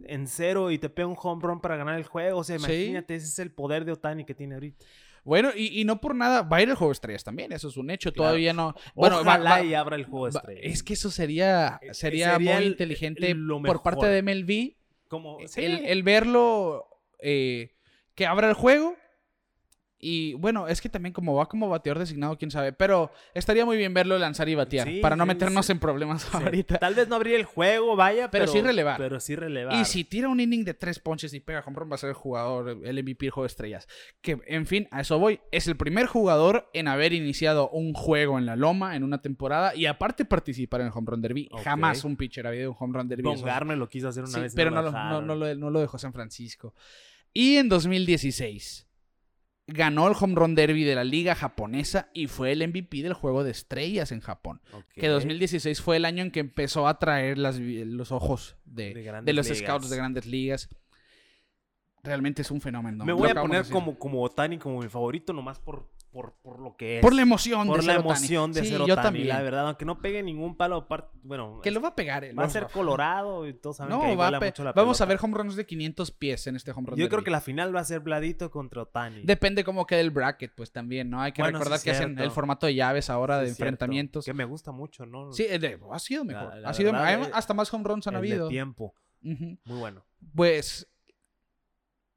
[0.05, 2.39] en cero y te pega un home run para ganar el juego.
[2.39, 2.65] O sea, Sí.
[2.65, 4.83] imagínate, ese es el poder de Otani que tiene ahorita.
[5.23, 7.67] Bueno, y, y no por nada, va a ir el juego de estrellas también, eso
[7.67, 8.11] es un hecho.
[8.11, 8.29] Claro.
[8.29, 8.73] Todavía no.
[8.95, 10.63] Bueno, va- Ojalá va- y abra el juego de va- estrellas.
[10.65, 14.75] es que eso sería, Eh, sería, sería muy el- inteligente por parte de MLB.
[15.07, 16.87] Como, el, el verlo
[17.19, 17.73] eh,
[18.15, 18.95] que abra el juego.
[20.01, 22.73] Y bueno, es que también como va como bateador designado, quién sabe.
[22.73, 24.87] Pero estaría muy bien verlo lanzar y batear.
[24.87, 25.73] Sí, para no sí, meternos sí.
[25.73, 26.79] en problemas ahorita.
[26.79, 28.97] Tal vez no abría el juego, vaya, Pero pero, sí relevar.
[28.97, 29.79] Pero sí relevar.
[29.79, 32.09] Y si tira un inning de tres ponches y pega home run, va a ser
[32.09, 33.87] el jugador, el MVP del juego de estrellas.
[34.21, 35.39] Que, en fin, a eso voy.
[35.51, 39.75] Es el primer jugador en haber iniciado un juego en la loma en una temporada
[39.75, 41.49] y aparte participar en el home run derby.
[41.63, 43.23] Jamás un pitcher había ido un home run derby.
[43.23, 44.55] Bongarme lo quiso hacer una vez.
[44.55, 45.27] pero no, lo lo, no, dejaron.
[45.27, 46.73] no lo, no lo dejó San Francisco.
[47.33, 48.87] Y en 2016
[49.73, 53.43] ganó el home run derby de la liga japonesa y fue el MVP del juego
[53.43, 54.61] de estrellas en Japón.
[54.93, 59.33] Que 2016 fue el año en que empezó a traer las los ojos de, De
[59.33, 59.59] los ligas.
[59.59, 60.69] scouts de grandes ligas.
[62.03, 63.05] Realmente es un fenómeno.
[63.05, 66.75] Me voy a poner como, como Otani como mi favorito, nomás por, por, por lo
[66.75, 67.01] que es.
[67.01, 69.27] Por la emoción Por de la ser emoción de Sí, ser yo Otani, también.
[69.27, 69.67] la verdad.
[69.67, 71.15] Aunque no pegue ningún palo aparte.
[71.21, 72.23] Bueno, Que lo va a pegar.
[72.23, 74.71] él, va a ser colorado y todos saben No, que ahí va a mucho la
[74.73, 77.29] vamos a ver home runs de 500 pies en este home run Yo creo que
[77.31, 79.21] la final va a ser Vladito contra Otani.
[79.23, 81.21] Depende cómo quede el bracket, pues también, ¿no?
[81.21, 83.63] Hay que Bueno, recordar sí que hacen el formato de llaves ahora Sí, de cierto,
[83.63, 84.25] enfrentamientos.
[84.25, 85.31] Que me gusta mucho, ¿no?
[85.31, 86.49] Sí, de- ha sido mejor.
[86.49, 88.47] La- la ha sido, verdad, eh, hasta más home runs han El de habido.
[88.49, 88.95] tiempo.
[89.21, 90.03] Muy bueno.
[90.35, 90.87] Pues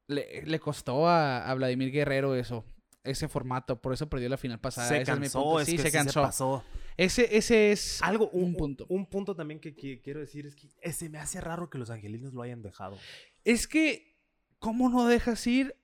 [0.07, 2.65] le, le costó a, a Vladimir Guerrero eso,
[3.03, 4.87] ese formato, por eso perdió la final pasada.
[4.89, 6.21] se cansó, es Sí, que se cansó.
[6.21, 6.63] pasó.
[6.97, 8.85] Ese, ese es Algo, un, un, punto.
[8.89, 11.89] Un punto también que, qui- quiero decir es que ese me hace raro que los
[11.89, 12.97] angelinos lo hayan dejado.
[13.43, 14.17] Es que,
[14.59, 15.75] ¿cómo no dejas ir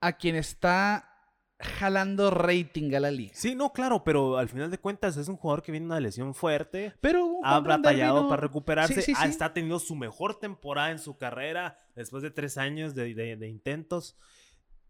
[0.00, 1.13] a quien está
[1.60, 3.32] jalando rating a la liga?
[3.34, 6.00] Sí, no, claro, pero al final de cuentas es un jugador que viene de una
[6.00, 6.94] lesión fuerte.
[7.00, 9.02] Pero Ha batallado no- para recuperarse.
[9.02, 9.24] Sí, sí.
[9.26, 13.48] Está teniendo su mejor temporada en su carrera después de tres años de, de- de
[13.48, 14.16] intentos.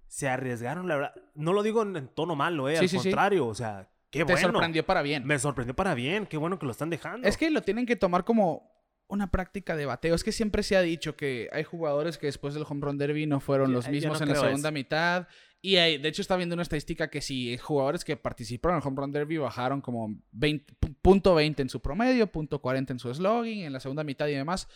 [0.07, 1.15] Se arriesgaron, la verdad.
[1.35, 2.79] No lo digo en, en tono malo, ¿eh?
[2.79, 3.47] Al contrario.
[3.47, 4.49] O sea, qué Te bueno.
[4.49, 5.25] sorprendió para bien.
[5.27, 6.27] Me sorprendió para bien.
[6.27, 7.27] Qué bueno que lo están dejando.
[7.27, 8.73] Es que lo tienen que tomar como
[9.09, 10.15] una práctica de bateo.
[10.15, 13.27] Es que siempre se ha dicho que hay jugadores que después del home run derby
[13.27, 14.73] no fueron los ya mismos no en la segunda eso.
[14.73, 15.27] mitad.
[15.67, 19.01] Y de hecho está viendo una estadística que si jugadores que participaron en el home
[19.01, 23.15] run derby bajaron como 20, pu- punto 20 en su promedio, punto 40 en su
[23.15, 24.69] slogan, en la segunda mitad y demás.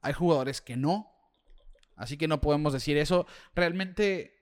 [0.00, 1.12] Hay jugadores que no.
[1.94, 3.26] Así que no podemos decir eso.
[3.54, 4.32] Realmente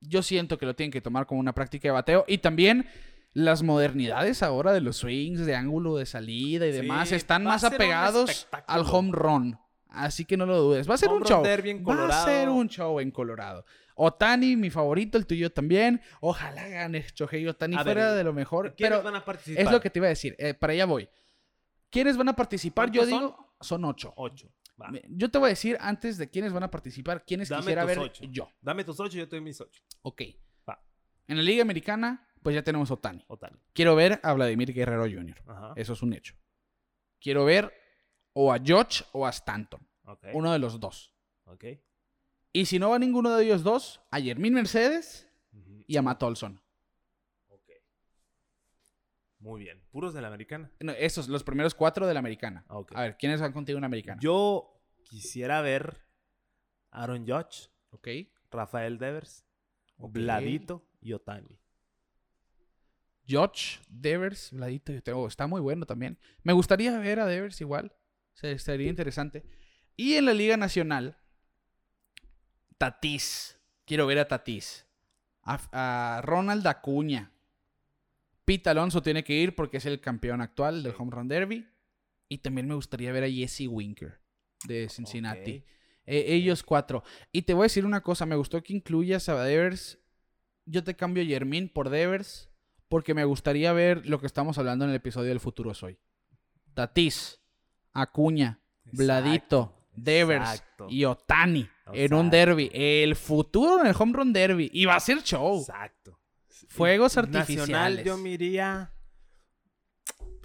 [0.00, 2.26] yo siento que lo tienen que tomar como una práctica de bateo.
[2.28, 2.86] Y también
[3.32, 7.64] las modernidades ahora de los swings, de ángulo de salida y Sí, demás, están más
[7.64, 9.58] apegados al home run.
[9.88, 10.88] Así que no lo dudes.
[10.90, 11.42] Va a ser Home un show.
[12.10, 13.64] Va a ser un show en Colorado.
[13.94, 16.00] Otani, mi favorito, el tuyo también.
[16.20, 18.74] Ojalá gane Shohei Otani A ver, fuera de lo mejor.
[18.74, 19.64] ¿Quiénes Pero van a participar?
[19.64, 20.34] es lo que te iba a decir.
[20.38, 21.08] eh, para allá voy.
[21.90, 22.90] ¿Quiénes van a participar?
[22.90, 24.12] Yo digo, son ocho.
[24.16, 24.50] Ocho.
[24.80, 24.90] Va.
[25.10, 27.88] Yo te voy a decir antes de quiénes van a participar, quiénes Dame quisiera tus
[27.88, 28.24] ver ocho.
[28.30, 28.48] yo.
[28.60, 29.82] Dame tus ocho, yo te doy mis ocho.
[30.02, 30.22] Ok.
[30.68, 30.82] Va.
[31.28, 33.22] En la Liga Americana, pues ya tenemos Otani.
[33.28, 33.58] Otani.
[33.74, 35.42] Quiero ver a Vladimir Guerrero Jr.
[35.46, 35.72] Ajá.
[35.76, 36.34] Eso es un hecho.
[37.20, 37.72] Quiero ver
[38.32, 39.86] o a George o a Stanton.
[40.04, 40.28] Ok.
[40.32, 41.14] Uno de los dos.
[41.44, 41.64] Ok.
[42.52, 45.28] Y si no va ninguno de ellos dos, a Yermín Mercedes
[45.86, 46.60] y a Matt Olson.
[47.48, 47.70] Ok.
[49.38, 49.82] Muy bien.
[49.90, 50.70] Puros de la americana.
[50.80, 52.64] No, esos, los primeros cuatro de la americana.
[52.68, 52.82] Ah.
[52.94, 54.20] A ver, ¿quiénes van contigo en americana?
[54.20, 56.04] Yo quisiera ver
[56.90, 58.08] Aaron Judge, Ok.
[58.50, 59.46] Rafael Devers,
[59.96, 60.12] Ok.
[60.12, 61.58] Vladito y Otani.
[63.26, 66.18] George, Devers, Vladito, yo tengo- está muy bueno también.
[66.42, 67.94] Me gustaría ver a Devers igual.
[68.34, 69.44] Se, sería interesante.
[69.96, 71.18] Y en la Liga Nacional,
[72.82, 73.60] Tatís.
[73.84, 74.84] Quiero ver a Tatís.
[75.44, 77.30] A, a Ronald Acuña.
[78.44, 80.92] Pete Alonso tiene que ir porque es el campeón actual del.
[80.98, 81.64] Home Run Derby.
[82.28, 84.18] Y también me gustaría ver a Jesse Winker
[84.64, 85.64] de Cincinnati.
[86.06, 87.04] Eh, ellos cuatro.
[87.30, 90.00] Y te voy a decir una cosa, me gustó que incluyas a Devers.
[90.64, 92.50] Yo te cambio Yermín por Devers
[92.88, 96.00] porque me gustaría ver lo que estamos hablando en el episodio del futuro soy.
[96.74, 97.40] Tatís,
[97.92, 100.86] Acuña, Vladito, Exacto, Devers exacto.
[100.90, 102.70] y Otani en un derby.
[102.72, 104.70] El futuro en el home run derby.
[104.72, 105.60] Y va a ser show.
[105.60, 106.18] Exacto.
[106.68, 108.04] Fuegos Nacional artificiales.
[108.04, 108.92] yo me iría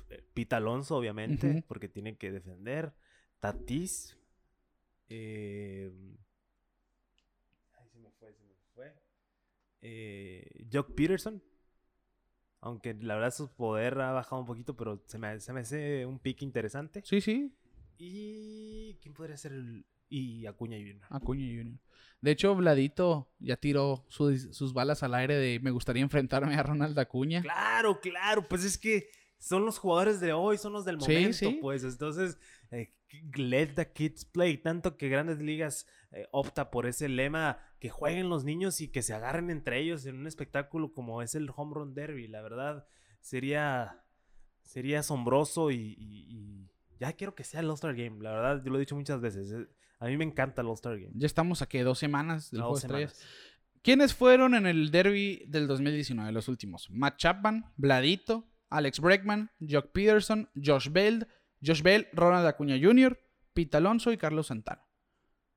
[0.09, 2.93] eh, Pita Alonso, obviamente, porque tiene que defender.
[3.39, 4.17] Tatis.
[5.09, 5.91] Eh...
[7.77, 8.93] Ay, se me fue, se me fue.
[9.81, 10.65] Eh...
[10.71, 11.41] Jock Peterson.
[12.59, 16.05] Aunque la verdad su poder ha bajado un poquito, pero se me, se me hace
[16.05, 17.01] un pick interesante.
[17.05, 17.55] Sí, sí.
[17.97, 19.85] ¿Y quién podría ser el...?
[20.09, 21.01] Y Acuña Jr.
[21.09, 21.79] Acuña Jr.
[22.21, 26.63] De hecho, Vladito ya tiró sus, sus balas al aire de me gustaría enfrentarme a
[26.63, 27.41] Ronald Acuña.
[27.41, 31.37] Claro, claro, pues es que son los jugadores de hoy, son los del Sí, momento,
[31.37, 31.59] sí.
[31.61, 32.39] pues entonces
[32.71, 32.91] eh,
[33.35, 38.29] let the kids play, tanto que Grandes Ligas eh, opta por ese lema que jueguen
[38.29, 41.75] los niños y que se agarren entre ellos en un espectáculo como es el Home
[41.75, 42.87] Run Derby, la verdad
[43.21, 44.03] sería
[44.63, 45.95] sería asombroso y
[46.99, 49.51] ya quiero que sea el All-Star Game, la verdad yo lo he dicho muchas veces,
[49.51, 49.67] eh,
[49.99, 51.11] a mí me encanta el All-Star Game.
[51.15, 53.27] Ya estamos aquí dos semanas del No, juego dos de estrellas.
[53.81, 56.89] ¿Quiénes fueron en el derby del 2019, los últimos?
[56.91, 61.27] Matt Chapman, Vladito, Alex Bregman, Jock Peterson, Josh Bell,
[61.65, 63.17] Josh Bell, Ronald Acuña Jr.,
[63.53, 64.83] Pete Alonso y Carlos Santana.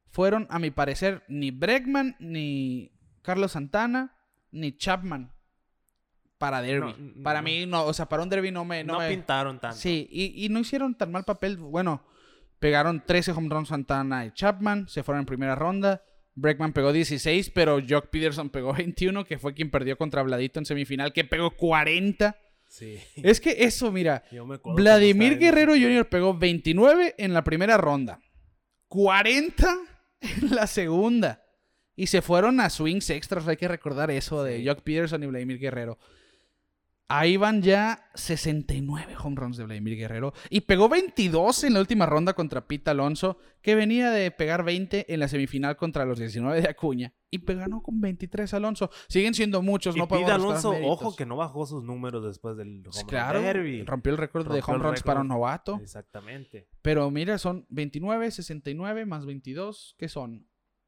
[0.08, 4.16] Fueron, a mi parecer, ni Bregman, ni Carlos Santana,
[4.50, 5.32] ni Chapman
[6.40, 6.94] para derby.
[6.98, 7.44] No, para no.
[7.44, 8.82] mí, no, o sea, para un derby no me...
[8.82, 9.76] No, No, me- pintaron tanto.
[9.76, 11.56] Sí, y, y no hicieron tan mal papel.
[11.58, 12.02] Bueno,
[12.58, 16.02] pegaron 13 home runs Santana y Chapman, se fueron en primera ronda.
[16.34, 20.64] Bregman pegó 16, pero Jock Peterson pegó 21, que fue quien perdió contra Vladito en
[20.66, 22.36] semifinal, que pegó 40.
[22.66, 22.98] Sí.
[23.16, 24.24] Es que eso, mira,
[24.64, 26.08] Vladimir Guerrero ese- Jr.
[26.08, 28.20] pegó 29 en la primera ronda,
[28.88, 29.76] 40
[30.20, 31.42] en la segunda.
[31.96, 34.64] Y se fueron a swings extras, hay que recordar eso de.
[34.66, 35.98] Jock Peterson y Vladimir Guerrero.
[37.12, 40.32] Ahí van ya 69 home runs de Vladimir Guerrero.
[40.48, 45.12] Y pegó 22 en la última ronda contra Pete Alonso, que venía de pegar 20
[45.12, 47.12] en la semifinal contra los 19 de Acuña.
[47.28, 48.90] Y ganó con 23 Alonso.
[49.08, 52.78] Siguen siendo muchos, Y no podemos Alonso, ojo que no bajó sus números después del
[52.78, 53.82] home run claro, derby.
[53.82, 55.80] rompió el récord de home runs para un novato.
[55.82, 56.68] Exactamente.
[56.80, 60.46] Pero mira, son 29, 69 más 22, ¿qué son?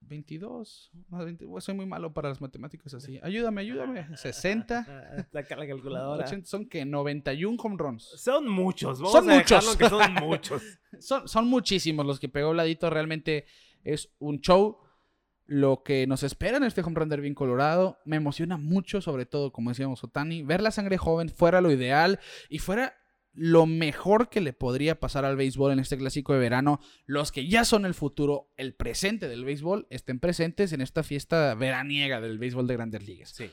[0.08, 0.90] 22.
[1.08, 3.18] más 20, bueno, soy muy malo para las matemáticas así.
[3.22, 4.16] Ayúdame, ayúdame.
[4.16, 4.86] 60.
[4.88, 6.24] Ah, Saca la calculadora.
[6.26, 8.04] 80, son que 91 home runs.
[8.16, 9.76] Son muchos, vamos Son a muchos.
[9.76, 10.62] que son muchos.
[11.00, 12.90] Son, son muchísimos los que pegó Vladito.
[12.90, 13.46] Realmente
[13.82, 14.78] es un show.
[15.46, 19.26] Lo que nos espera en este home run derby en Colorado me emociona mucho, sobre
[19.26, 22.94] todo, como decíamos Otani, ver la sangre joven fuera lo ideal y fuera
[23.34, 26.80] lo mejor que le podría pasar al béisbol en este clásico de verano.
[27.06, 31.54] Los que ya son el futuro, el presente del béisbol, estén presentes en esta fiesta
[31.54, 33.30] veraniega del béisbol de grandes ligas.
[33.30, 33.50] Sí.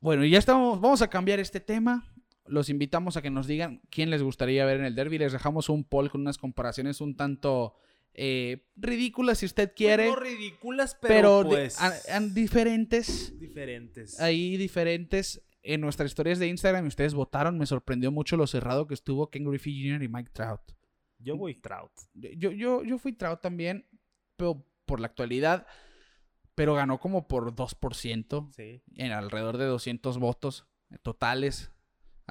[0.00, 2.12] Bueno, y ya estamos, vamos a cambiar este tema.
[2.46, 5.18] Los invitamos a que nos digan quién les gustaría ver en el derby.
[5.18, 7.74] Les dejamos un poll con unas comparaciones un tanto
[8.12, 11.80] eh, ridículas si usted quiere, no ridículas, pero, pero, di- pues...
[11.80, 13.38] a- a- diferentes.
[13.38, 14.18] diferentes.
[14.20, 16.84] Ahí diferentes en nuestras historias de Instagram.
[16.84, 17.58] y Ustedes votaron.
[17.58, 20.02] Me sorprendió mucho lo cerrado que estuvo Ken Griffey Jr.
[20.02, 20.60] y Mike Trout.
[21.18, 21.92] Yo voy Trout.
[22.14, 23.86] Yo, yo, yo fui Trout también,
[24.36, 25.66] pero por la actualidad.
[26.54, 28.82] Pero ganó como por 2% Sí.
[28.96, 30.66] en alrededor de 200 votos
[31.02, 31.70] totales.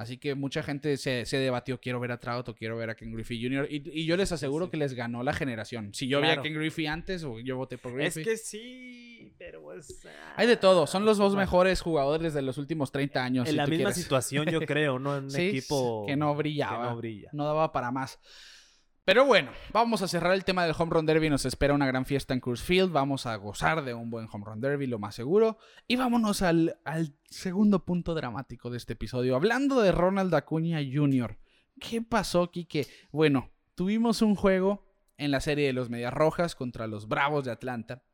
[0.00, 2.94] Así que mucha gente se, se debatió, quiero ver a Trout o quiero ver a
[2.94, 3.66] Ken Griffey Jr.
[3.70, 4.70] Y, y yo les aseguro sí.
[4.70, 5.92] que les ganó la generación.
[5.92, 6.40] Si yo vi a.
[6.40, 8.24] Ken Griffey antes o yo voté por Es Griffey.
[8.24, 10.06] que sí, pero pues...
[10.36, 13.46] Hay de todo, son los dos mejores jugadores de los últimos 30 años.
[13.46, 13.96] En si la misma quieres.
[13.96, 15.18] situación, yo creo, ¿no?
[15.18, 16.04] En un Sí, equipo...
[16.06, 16.84] que no brillaba.
[16.84, 17.28] Que no brilla.
[17.34, 18.18] No daba para más.
[19.10, 21.28] Pero bueno, vamos a cerrar el tema del Home Run Derby.
[21.28, 22.92] Nos espera una gran fiesta en Coors Field.
[22.92, 25.58] Vamos a gozar de un buen Home Run Derby, lo más seguro.
[25.88, 29.34] Y vámonos al, al segundo punto dramático de este episodio.
[29.34, 31.40] Hablando de Ronald Acuña Jr.
[31.80, 32.86] ¿Qué pasó, Quique?
[33.10, 37.50] Bueno, tuvimos un juego en la serie de los Medias Rojas contra los Bravos de
[37.50, 38.04] Atlanta.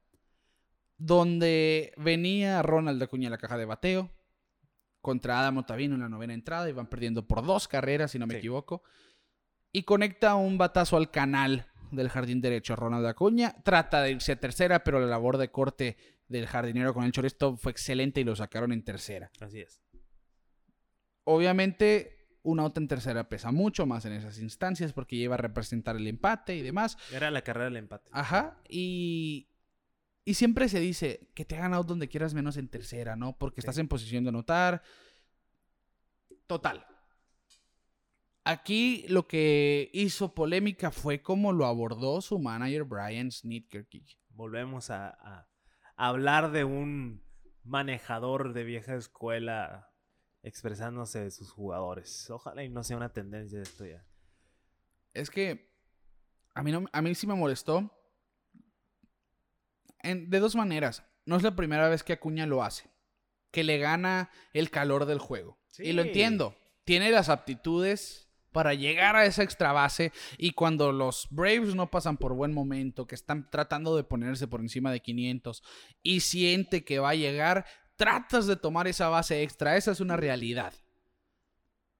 [0.97, 4.11] Donde venía Ronald Acuña a la caja de bateo.
[5.03, 6.71] Contra Adam Ottavino en la novena entrada.
[6.71, 8.39] Iban perdiendo por dos carreras, si no me Sí.
[8.39, 8.83] equivoco
[9.77, 13.55] y conecta un batazo al canal del jardín derecho Ronald Acuña.
[13.63, 17.59] Trata de irse a tercera, pero la labor de corte del jardinero con el shortstop
[17.59, 19.31] fue excelente y lo sacaron en tercera.
[19.39, 19.83] Así es.
[21.25, 25.97] Obviamente, una out en tercera pesa mucho más en esas instancias porque lleva a representar
[25.97, 26.97] el empate y demás.
[27.13, 28.09] Era la carrera del empate.
[28.15, 29.49] Ajá, y,
[30.25, 33.37] y siempre se dice que te hagan out donde quieras menos en tercera, ¿no?
[33.37, 33.67] Porque Sí.
[33.67, 34.83] estás en posición de anotar.
[36.47, 36.87] Total.
[38.49, 43.89] Aquí lo que hizo polémica fue cómo lo abordó su manager Brian Snitker.
[44.29, 45.49] Volvemos a, a
[45.97, 47.25] hablar de un
[47.65, 49.91] manejador de vieja escuela
[50.45, 52.31] expresándose de sus jugadores.
[52.31, 54.07] Ojalá y no sea una tendencia de esto ya.
[55.13, 55.75] Es que
[56.55, 57.91] a mí, no, a mí sí me molestó.
[60.05, 61.03] En- de dos maneras.
[61.25, 62.89] No es la primera vez que Acuña lo hace.
[63.51, 65.59] Que le gana el calor del juego.
[65.79, 66.57] Y lo entiendo.
[66.85, 68.26] Tiene las aptitudes
[68.57, 70.13] para llegar a esa extra base.
[70.39, 74.61] Y cuando los Braves no pasan por buen momento, que están tratando de ponerse por
[74.61, 75.63] encima de 500
[76.03, 77.67] y siente que va a llegar,
[77.97, 79.77] tratas de tomar esa base extra.
[79.77, 80.73] Esa es una realidad.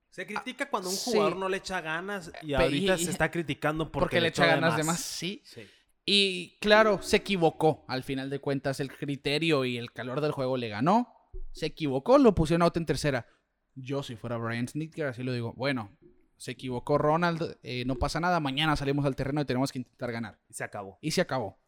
[0.09, 1.11] Se critica cuando un sí.
[1.11, 4.47] jugador no le echa ganas y ahorita y- se está criticando porque, Porque, le echa
[4.47, 4.99] ganas de más.
[4.99, 5.67] Sí, Sí.
[6.07, 7.85] Y claro, se equivocó.
[7.87, 11.13] Al final de cuentas, el criterio y el calor del juego le ganó.
[11.53, 13.27] Se equivocó, lo pusieron out en tercera.
[13.75, 15.53] Yo, si fuera Brian Snitker, así lo digo.
[15.55, 15.95] Bueno,
[16.37, 18.41] se equivocó Ronald, eh, no pasa nada.
[18.41, 20.39] Mañana salimos al terreno y tenemos que intentar ganar.
[20.49, 20.99] Y se acabó.
[21.01, 21.59] Y se acabó.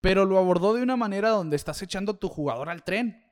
[0.00, 3.24] Pero lo abordó de una manera donde estás echando a tu jugador al tren.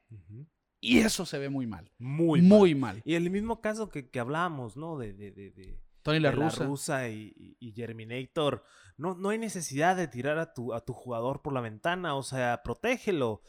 [0.81, 1.93] Y eso se ve muy mal.
[1.99, 2.95] Muy, Muy, mal.
[2.97, 3.03] mal.
[3.05, 4.99] Y el mismo caso que, que hablábamos, ¿no?
[4.99, 7.09] De, de, de, de- Tony La de Russa.
[7.09, 8.65] y, y- y Germinator.
[8.97, 12.17] No, no hay necesidad de tirar a tu, a tu jugador por la ventana.
[12.17, 13.43] O sea, protégelo.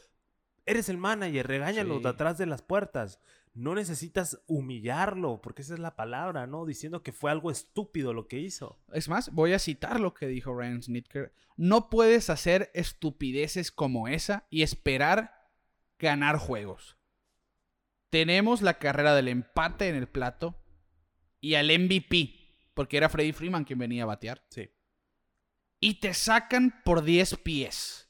[0.66, 2.02] Eres el manager, regáñalo Sí.
[2.04, 3.18] de atrás de las puertas.
[3.54, 6.66] No necesitas humillarlo, porque esa es la palabra, ¿no?
[6.66, 8.80] Diciendo que fue algo estúpido lo que hizo.
[8.92, 11.32] Es más, voy a citar lo que dijo Ryan Snitker.
[11.56, 15.50] No puedes hacer estupideces como esa y esperar
[16.00, 16.96] ganar juegos.
[18.10, 20.60] Tenemos la carrera del empate en el plato
[21.40, 22.34] y al MVP,
[22.74, 24.44] porque era Freddy Freeman quien venía a batear.
[24.50, 24.68] Sí.
[25.78, 28.08] Y te sacan por 10 pies.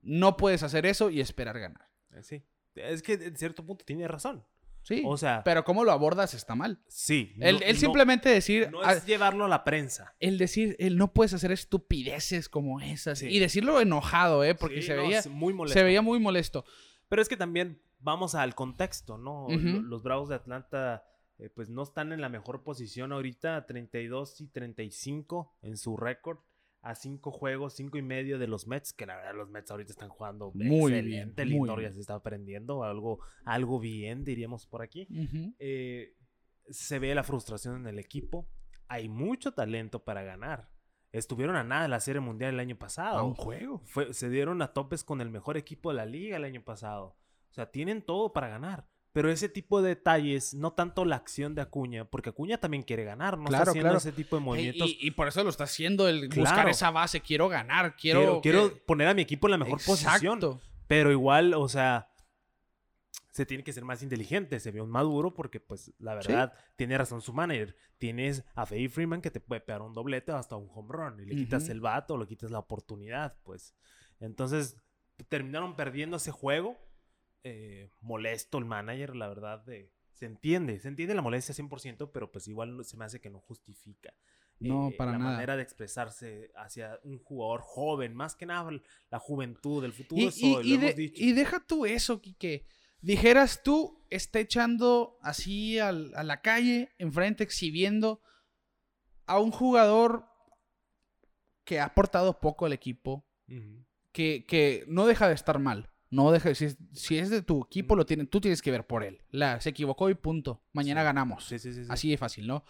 [0.00, 1.90] No puedes hacer eso y esperar ganar.
[2.12, 2.42] Eh, Sí.
[2.74, 4.46] Es que en cierto punto tiene razón.
[4.88, 5.02] Sí.
[5.04, 6.80] O sea, pero cómo lo abordas está mal.
[6.88, 7.34] sí.
[7.40, 8.70] El, no- el simplemente decir...
[8.70, 10.14] No ah, es llevarlo a la prensa.
[10.18, 13.18] el decir, el no puedes hacer estupideces como esas.
[13.18, 13.26] Sí.
[13.28, 14.54] Y decirlo enojado, ¿eh?
[14.54, 15.78] Porque Sí, se, no, veía, muy molesto.
[15.78, 16.64] se veía muy molesto.
[17.10, 19.46] Pero es que también vamos al contexto, ¿no?
[19.50, 21.04] Los Bravos de Atlanta,
[21.38, 26.38] eh, pues no están en la mejor posición ahorita, 32 y 35 en su récord,
[26.80, 29.92] a cinco juegos, cinco y medio de los Mets, que la verdad los Mets ahorita
[29.92, 31.44] están jugando Muy excelente.
[31.44, 31.94] bien, muy Lindor ya bien.
[31.94, 35.08] se está aprendiendo algo, algo bien, diríamos por aquí.
[35.58, 36.14] Eh,
[36.70, 38.48] se ve la frustración en el equipo.
[38.88, 40.70] Hay mucho talento para ganar.
[41.10, 43.18] estuvieron a nada la Serie Mundial el año pasado.
[43.18, 43.80] A un juego.
[43.86, 47.16] Fue- se dieron a topes con el mejor equipo de la liga el año pasado.
[47.50, 48.86] O sea, tienen todo para ganar.
[49.12, 53.04] Pero ese tipo de detalles, no tanto la acción de Acuña, porque Acuña también quiere
[53.04, 53.98] ganar, no Claro, está haciendo claro.
[53.98, 54.88] ese tipo de movimientos.
[54.88, 57.20] Y, y por eso lo está haciendo, el buscar esa base.
[57.20, 58.20] Quiero ganar, quiero.
[58.20, 60.14] quiero quiero que- poner a mi equipo en la mejor posición.
[60.38, 60.60] Exacto.
[60.86, 62.10] Pero igual, o sea,
[63.30, 66.96] se tiene que ser más inteligente, se vio un maduro porque, pues, la verdad, tiene
[66.98, 67.76] razón su manager.
[67.98, 71.20] Tienes a Faye Freeman que te puede pegar un doblete o hasta un home run
[71.20, 73.74] y le quitas el vato o le quitas la oportunidad, pues.
[74.20, 74.76] Entonces,
[75.28, 76.76] terminaron perdiendo ese juego.
[77.44, 79.92] Eh, molesto el manager, la verdad, de...
[80.12, 83.38] Se entiende, se entiende la molestia 100%, pero pues igual se me hace que no
[83.40, 84.12] justifica.
[84.58, 85.30] No, eh, para la nada.
[85.32, 88.72] manera de expresarse hacia un jugador joven, más que nada
[89.10, 90.30] la juventud, el futuro,
[90.64, 91.22] Y, de- dicho.
[91.22, 92.66] y deja tú eso, que
[93.00, 98.20] Dijeras tú, está echando así al- a la calle, enfrente, exhibiendo
[99.26, 100.24] a un jugador
[101.62, 103.24] que ha aportado poco al equipo,
[104.12, 105.90] que no deja de estar mal.
[106.10, 108.86] No deja, si, es, si es de tu equipo, lo tiene, tú tienes que ver
[108.86, 109.20] por él.
[109.30, 110.62] La, se equivocó y punto.
[110.72, 111.04] Mañana Sí.
[111.04, 111.44] ganamos.
[111.44, 111.88] Sí, sí, sí, sí.
[111.90, 112.64] Así de fácil, ¿no?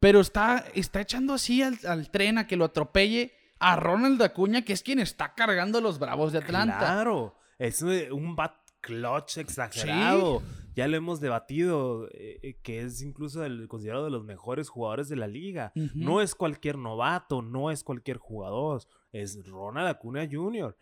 [0.00, 4.62] Pero está, está echando así al, al tren a que lo atropelle a Ronald Acuña,
[4.62, 6.78] que es quien está cargando a los Bravos de Atlanta.
[6.78, 10.42] Claro, es un un bat clutch exagerado.
[10.74, 15.08] Ya lo hemos debatido, eh, eh, que es incluso el, considerado de los mejores jugadores
[15.08, 15.72] de la liga.
[15.94, 20.76] No es cualquier novato, no es cualquier jugador, es Ronald Acuna Jr.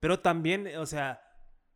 [0.00, 1.20] Pero también, o sea,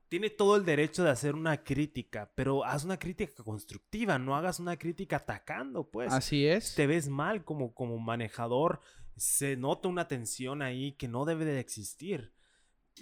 [0.08, 4.58] tiene todo el derecho de hacer una crítica, pero haz una crítica constructiva, no hagas
[4.60, 6.12] una crítica atacando, pues.
[6.12, 6.74] Así es.
[6.74, 8.80] te ves mal como, como manejador,
[9.16, 12.32] se nota una tensión ahí que no debe de existir.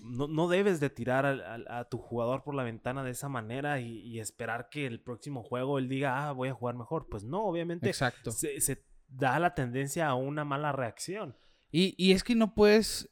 [0.03, 3.29] No, no debes de tirar al- al- a, tu jugador por la ventana de esa
[3.29, 7.09] manera y, y esperar que el próximo juego él diga, ah, voy a jugar mejor.
[7.09, 8.31] Pues no, obviamente Exacto.
[8.31, 11.37] se, se da la tendencia a una mala reacción.
[11.73, 13.11] Y, y es que no puedes.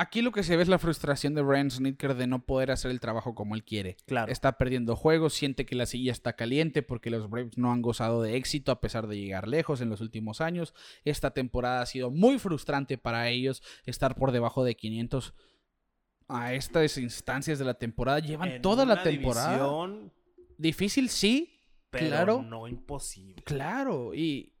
[0.00, 2.90] Aquí lo que se ve es la frustración de Brian Snitker de no poder hacer
[2.90, 3.98] el trabajo como él quiere.
[4.06, 4.32] Claro.
[4.32, 8.22] Está perdiendo juegos, siente que la silla está caliente porque los Braves no han gozado
[8.22, 10.72] de éxito a pesar de llegar lejos en los últimos años.
[11.04, 15.34] Esta temporada ha sido muy frustrante para ellos estar por debajo de 500
[16.28, 18.20] a estas instancias de la temporada.
[18.20, 19.50] Llevan En toda la temporada.
[19.58, 20.12] división,
[20.56, 21.58] Difícil, sí.
[21.90, 22.42] pero Claro.
[22.42, 23.42] no imposible.
[23.44, 24.54] Claro, y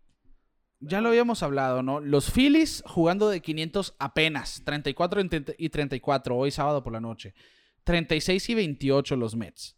[0.80, 2.00] ya lo habíamos hablado, ¿no?
[2.00, 7.00] Los Phillies jugando de 500 apenas, 34 y 30 y 34, hoy sábado por la
[7.00, 7.34] noche.
[7.84, 9.76] 36 y 28 los Mets.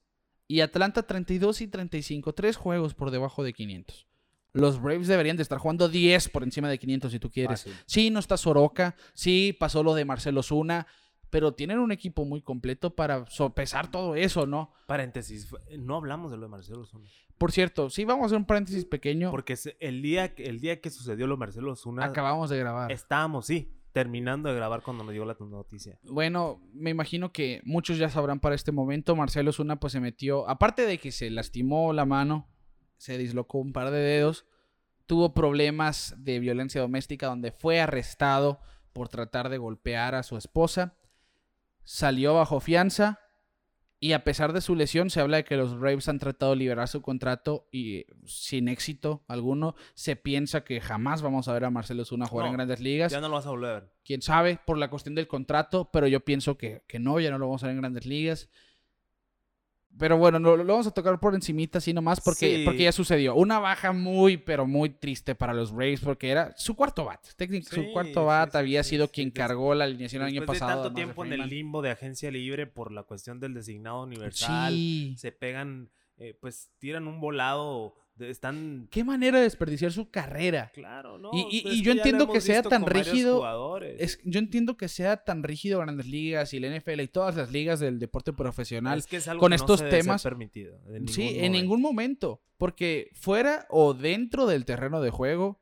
[0.49, 4.07] Y Atlanta 32 y 35, tres juegos por debajo de 500.
[4.53, 7.63] Los Braves deberían de estar jugando 10 por encima de 500 si tú quieres.
[7.63, 7.75] Fácil.
[7.87, 10.87] Sí, no está Soroka, sí pasó lo de Marcelo Zuna,
[11.33, 14.71] pero tienen un equipo muy completo para sopesar todo eso, ¿no?
[14.87, 17.09] Paréntesis, no hablamos de lo de Marcelo Zuna.
[17.39, 19.31] Por cierto, sí vamos a hacer un paréntesis pequeño.
[19.31, 22.93] Porque el día, que- el día que sucedió lo de Marcelo Zuna, Acabamos de grabar.
[22.93, 25.99] estábamos, sí, terminando de grabar cuando nos llegó la noticia.
[26.03, 29.17] Bueno, me imagino que muchos ya sabrán para este momento.
[29.17, 32.47] Marcelo Zuna pues se metió, aparte de que se lastimó la mano,
[32.99, 34.45] se dislocó un par de dedos,
[35.07, 38.61] tuvo problemas de violencia doméstica donde fue arrestado
[38.93, 40.95] por tratar de golpear a su esposa,
[41.85, 43.19] salió bajo fianza
[43.99, 46.59] y a pesar de su lesión se habla de que los Braves han tratado de
[46.59, 51.71] liberar su contrato y sin éxito alguno se piensa que jamás vamos a ver a
[51.71, 54.79] Marcelo Zuna jugar en grandes ligas Ya no lo vas a volver quién sabe, por
[54.79, 57.67] la cuestión del contrato, pero yo pienso que, que no, ya no lo vamos a
[57.67, 58.49] ver en grandes ligas.
[59.99, 62.65] Pero bueno, no, lo vamos a tocar por encimita así nomás porque, Sí.
[62.65, 63.35] porque ya sucedió.
[63.35, 67.21] Una baja muy, pero muy triste para los Braves porque era su cuarto bat.
[67.37, 70.71] Técnico, Sí, su cuarto bat sí, había sido quien cargó la alineación el año pasado.
[70.71, 74.75] de tanto tiempo en el limbo de agencia libre por la cuestión del designado universal,
[75.17, 78.89] se pegan, eh, pues tiran un volado, están...
[78.91, 80.71] Qué manera de desperdiciar su carrera.
[80.75, 81.31] Claro, ¿no?
[81.33, 83.43] Y- y- Pues y yo entiendo que sea tan rígido.
[83.99, 87.53] Es, yo entiendo que sea tan rígido Grandes Ligas y la NFL y todas las
[87.53, 88.99] ligas del deporte profesional.
[88.99, 90.81] Es que es algo con que estos no se debe ser temas- permitido.
[90.89, 92.43] en Sí, en ningún momento.
[92.59, 95.62] Porque fuera o dentro del terreno de juego,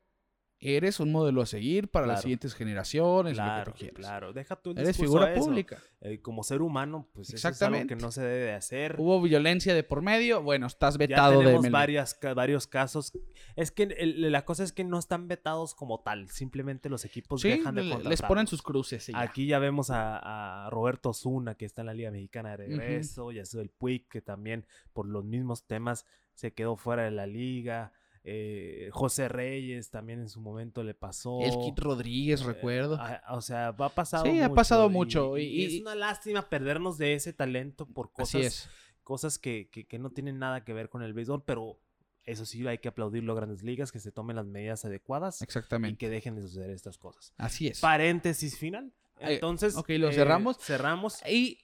[0.61, 4.31] eres un modelo a seguir para las siguientes generaciones, lo Claro, que tú claro.
[4.31, 5.45] Deja tú el Eres figura a eso.
[5.45, 5.79] pública.
[6.01, 8.95] Eh, como ser humano, pues eso es algo que no se debe de hacer.
[8.99, 13.11] Hubo violencia de por medio, bueno, estás Ya vetado de tenemos varias, ca- varios casos.
[13.55, 16.29] Es que el- la cosa es que no están vetados como tal.
[16.29, 19.09] Simplemente los equipos Sí, dejan de le- les ponen sus cruces.
[19.09, 19.19] y ya.
[19.21, 23.31] Aquí ya vemos a, a Roberto Zuna, que está en la Liga Mexicana de regreso.
[23.31, 26.05] Ya el Puig, que también por los mismos temas
[26.35, 27.93] se quedó fuera de la liga.
[28.23, 31.39] Eh, José Reyes también en su momento le pasó.
[31.41, 32.99] El Kit Rodríguez, Eh, recuerdo.
[33.29, 36.47] o sea, va pasado Sí, ha pasado y- mucho, Y, y- es y- una lástima
[36.47, 38.69] perdernos de ese talento por cosas, es.
[39.03, 41.79] cosas que, que- que no tienen nada que ver con el béisbol, pero
[42.23, 45.43] eso sí hay que aplaudirlo a Grandes Ligas, que se tomen las medidas adecuadas y
[45.43, 45.97] Exactamente.
[45.97, 47.33] que dejen de suceder estas cosas.
[47.37, 47.79] Así es.
[47.79, 48.93] Paréntesis final.
[49.19, 50.57] Entonces, ok, lo eh, cerramos.
[50.59, 51.21] Cerramos.
[51.27, 51.57] Y,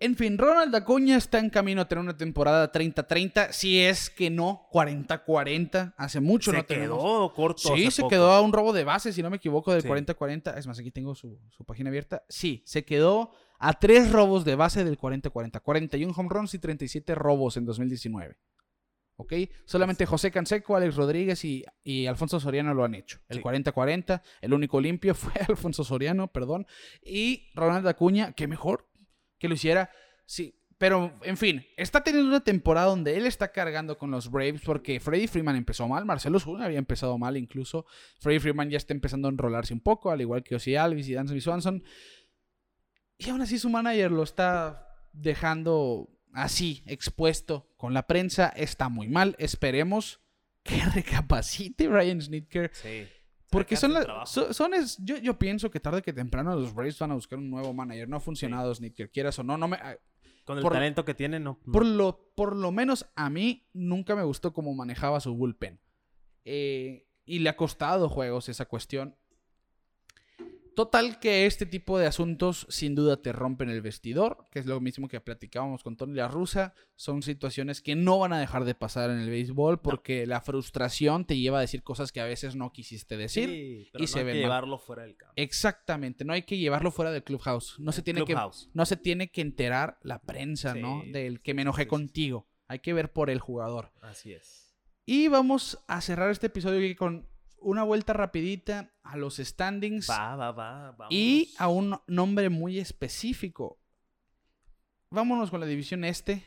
[0.00, 4.30] en fin, Ronald Acuña está en camino a tener una temporada 30-30, si es que
[4.30, 5.94] no 40-40.
[5.96, 6.98] Hace mucho se no tenemos.
[6.98, 7.74] quedó corto.
[7.76, 8.10] Sí, se poco.
[8.10, 9.88] quedó a un robo de base, si no me equivoco, del Sí.
[9.88, 10.56] 40-40.
[10.58, 12.22] Es más, aquí tengo su, su página abierta.
[12.28, 15.60] Sí, se quedó a tres robos de base del 40-40.
[15.62, 18.36] 41 home runs y 37 robos en 2019.
[19.16, 19.32] ¿Ok?
[19.64, 23.20] Solamente José Canseco, Alex Rodríguez y, y Alfonso Soriano lo han hecho.
[23.28, 23.42] El Sí.
[23.44, 26.66] 40-40, el único limpio fue Alfonso Soriano, perdón.
[27.00, 28.88] Y Ronald Acuña, que mejor
[29.44, 29.90] que lo hiciera.
[30.24, 34.62] Sí, pero en fin, está teniendo una temporada donde él está cargando con los Braves
[34.64, 37.84] porque Freddie Freeman empezó mal, Marcelo Zuna había empezado mal incluso.
[38.20, 41.12] Freddie Freeman ya está empezando a enrolarse un poco, al igual que Ozzy Alvis y
[41.12, 41.84] Dansby Swanson.
[43.18, 48.48] Y aún así su manager lo está dejando así, expuesto con la prensa.
[48.48, 49.36] Está muy mal.
[49.38, 50.20] Esperemos
[50.62, 52.70] que recapacite Brian Snitker.
[52.72, 53.06] Sí.
[53.50, 54.06] Porque son las.
[54.28, 57.50] Son, es, yo, yo pienso que tarde que temprano los Braves van a buscar un
[57.50, 58.08] nuevo manager.
[58.08, 59.56] No ha funcionado Snitker, quieras o no.
[59.56, 59.96] no me, ah,
[60.44, 61.58] Con el por- talento que tiene, no.
[61.72, 65.78] por, lo, por lo menos a mí nunca me gustó cómo manejaba su bullpen.
[66.44, 69.16] Eh, y le ha costado juegos esa cuestión.
[70.74, 74.80] Total que este tipo de asuntos sin duda te rompen el vestidor, que es lo
[74.80, 76.74] mismo que platicábamos con Tony La Russa.
[76.96, 81.24] Son situaciones que no van a dejar de pasar en el béisbol porque la frustración
[81.24, 83.48] te lleva a decir cosas que a veces no quisiste decir.
[83.48, 84.46] Sí, pero y no se hay ven que mal.
[84.46, 85.34] llevarlo fuera del campo.
[85.36, 87.76] Exactamente, no hay que llevarlo fuera del clubhouse.
[87.78, 88.70] No se tiene que clubhouse.
[88.74, 91.02] no se tiene que enterar la prensa, ¿no?
[91.06, 92.48] Del que me enojé sí, contigo.
[92.66, 93.92] Hay que ver por el jugador.
[94.00, 94.74] Así es.
[95.06, 97.28] Y vamos a cerrar este episodio con
[97.64, 100.92] una vuelta rapidita a los standings Va, va, va.
[100.92, 101.12] Vamos.
[101.12, 103.80] y a un nombre muy específico.
[105.10, 106.44] Vámonos con la división este,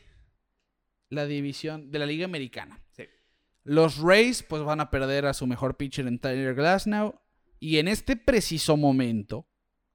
[1.10, 2.82] la división de la Liga Americana.
[2.92, 3.04] Sí.
[3.64, 7.20] Los Rays pues van a perder a su mejor pitcher en Tyler Glasnow
[7.60, 9.48] y en este preciso momento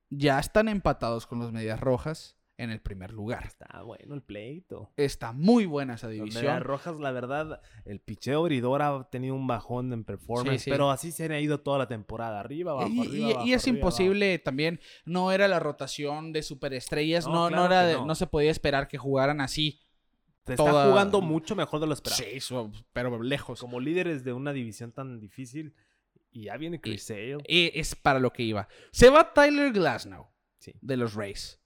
[0.10, 3.46] ya están empatados con los Medias Rojas en el primer lugar.
[3.46, 4.92] Está bueno el pleito.
[4.96, 6.62] Está muy buena esa división.
[6.62, 10.70] Rojas, la verdad, el picheo abridor ha tenido un bajón en performance, Sí, sí.
[10.72, 12.40] pero así se ha ido toda la temporada.
[12.40, 16.32] Arriba, abajo, Y, arriba, y- abajo, y es arriba, imposible también, no era la rotación
[16.32, 18.06] de superestrellas, No, no, era de- no.
[18.06, 19.80] no se podía esperar que jugaran así.
[20.46, 20.58] está
[20.90, 22.22] jugando mucho mejor de lo esperado.
[22.22, 22.54] Sí,
[22.92, 23.62] pero lejos.
[23.62, 25.74] Como líderes de una división tan difícil,
[26.34, 27.38] y ya viene Chris Sale.
[27.48, 28.68] Y es para lo que iba.
[28.92, 30.28] Se va Tyler Glasnow
[30.60, 30.74] Sí.
[30.82, 31.62] de los Rays.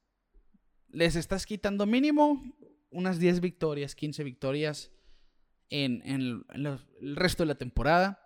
[0.89, 2.43] Les estás quitando mínimo
[2.91, 4.91] unas 10 victorias, 15 victorias
[5.69, 8.23] en, en en los- el resto de la temporada.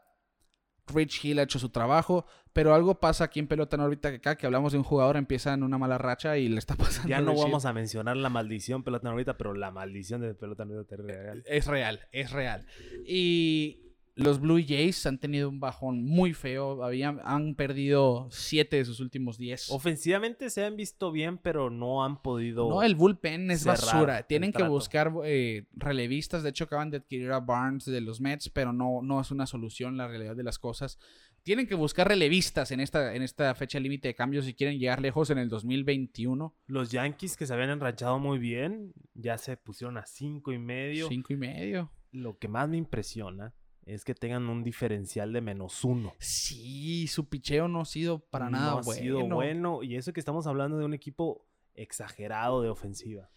[0.87, 4.17] Rich Hill ha hecho su trabajo, pero algo pasa aquí en Pelota en órbita que
[4.17, 7.07] acá que hablamos de un jugador empieza en una mala racha y le está pasando.
[7.09, 10.97] Ya no vamos a mencionar la maldición pelota ahorita, pero la maldición de pelota ahorita
[10.97, 11.43] real.
[11.47, 12.65] Es real, es real.
[13.05, 16.83] Y los Blue Jays han tenido un bajón muy feo.
[16.83, 19.71] Habían, han perdido 7 de sus últimos 10.
[19.71, 22.69] Ofensivamente se han visto bien, pero no han podido.
[22.69, 24.23] No, el bullpen es basura.
[24.23, 26.43] Tienen que buscar eh, relevistas.
[26.43, 29.45] De hecho, acaban de adquirir a Barnes de los Mets, pero no, no es una
[29.45, 30.99] solución la realidad de las cosas.
[31.43, 35.01] Tienen que buscar relevistas en esta, en esta fecha límite de cambios si quieren llegar
[35.01, 36.55] lejos en el 2021.
[36.67, 41.07] Los Yankees que se habían enrachado muy bien, ya se pusieron a cinco y medio.
[41.07, 41.91] Cinco y medio.
[42.11, 43.55] Lo que más me impresiona
[43.85, 46.13] es que tengan un diferencial de menos uno.
[46.19, 49.01] Sí, su picheo no ha sido para nada no ha bueno.
[49.01, 49.83] sido bueno.
[49.83, 53.29] Y eso que estamos hablando de un equipo exagerado de ofensiva.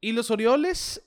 [0.00, 1.02] Y los Orioles,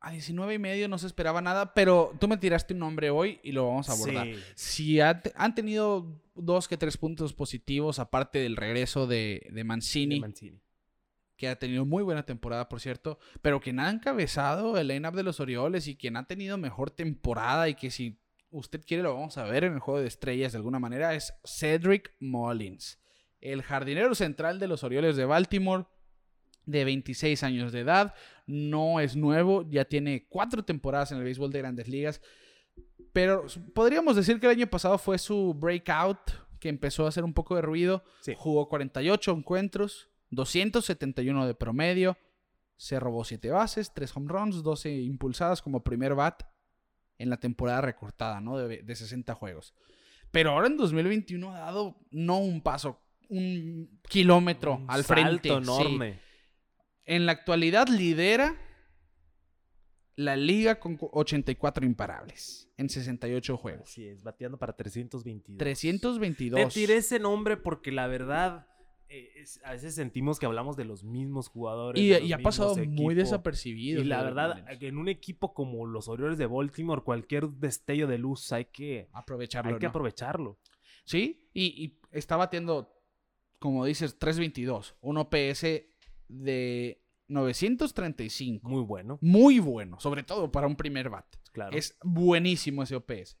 [0.00, 3.40] a 19 y medio no se esperaba nada, pero tú me tiraste un nombre hoy
[3.42, 4.26] y lo vamos a abordar.
[4.26, 4.40] Sí.
[4.54, 10.14] Si ha- han tenido dos que tres puntos positivos, aparte del regreso de, de Mancini,
[10.16, 10.60] de Mancini.
[11.38, 15.22] Que ha tenido muy buena temporada, por cierto, pero quien ha encabezado el line-up de
[15.22, 18.20] los Orioles y quien ha tenido mejor temporada y que si
[18.50, 21.32] usted quiere lo vamos a ver en el juego de estrellas de alguna manera, es
[21.44, 22.98] Cedric Mullins,
[23.40, 25.84] el jardinero central de los Orioles de Baltimore,
[26.66, 28.14] de 26 años de edad,
[28.46, 32.20] no es nuevo, ya tiene cuatro temporadas en el béisbol de grandes ligas,
[33.12, 36.18] pero podríamos decir que el año pasado fue su breakout,
[36.58, 38.34] que empezó a hacer un poco de ruido, Sí.
[38.36, 42.16] jugó 48 encuentros, 271 de promedio,
[42.76, 46.42] se robó 7 bases, 3 home runs, 12 impulsadas como primer bat
[47.18, 48.56] en la temporada recortada, ¿no?
[48.56, 49.74] De, de 60 juegos.
[50.30, 55.48] Pero ahora en 2021 ha dado no un paso, un kilómetro Un al salto frente.
[55.48, 55.54] sí.
[55.54, 56.20] enorme.
[57.04, 58.54] En la actualidad lidera
[60.14, 63.88] la liga con 84 imparables en 68 juegos.
[63.88, 65.58] Así es, bateando para 322.
[65.58, 66.60] 322.
[66.74, 68.66] Te tiré ese nombre porque la verdad
[69.08, 72.02] eh, es- a veces sentimos que hablamos de los mismos jugadores.
[72.02, 74.00] Y, ha pasado muy desapercibido.
[74.00, 78.52] Y la verdad, en un equipo como los Orioles de Baltimore, cualquier destello de luz
[78.52, 79.72] hay que, aprovecharlo.
[79.72, 79.90] hay que ¿no?
[79.90, 80.58] aprovecharlo.
[81.04, 82.94] Sí, y, y está batiendo,
[83.58, 84.96] como dices, 322.
[85.00, 85.86] Un OPS
[86.28, 88.68] de 935.
[88.68, 91.26] Muy bueno, Muy bueno, sobre todo para un primer bat.
[91.52, 91.76] claro.
[91.76, 93.38] Es buenísimo ese OPS.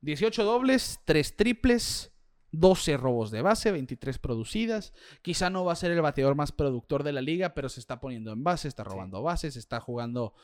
[0.00, 2.11] 18 dobles, 3 triples,
[2.52, 4.92] 12 robos de base, 23 producidas.
[5.22, 7.98] Quizá no va a ser el bateador más productor de la liga, pero se está
[8.00, 10.34] poniendo en base, está robando bases, está jugando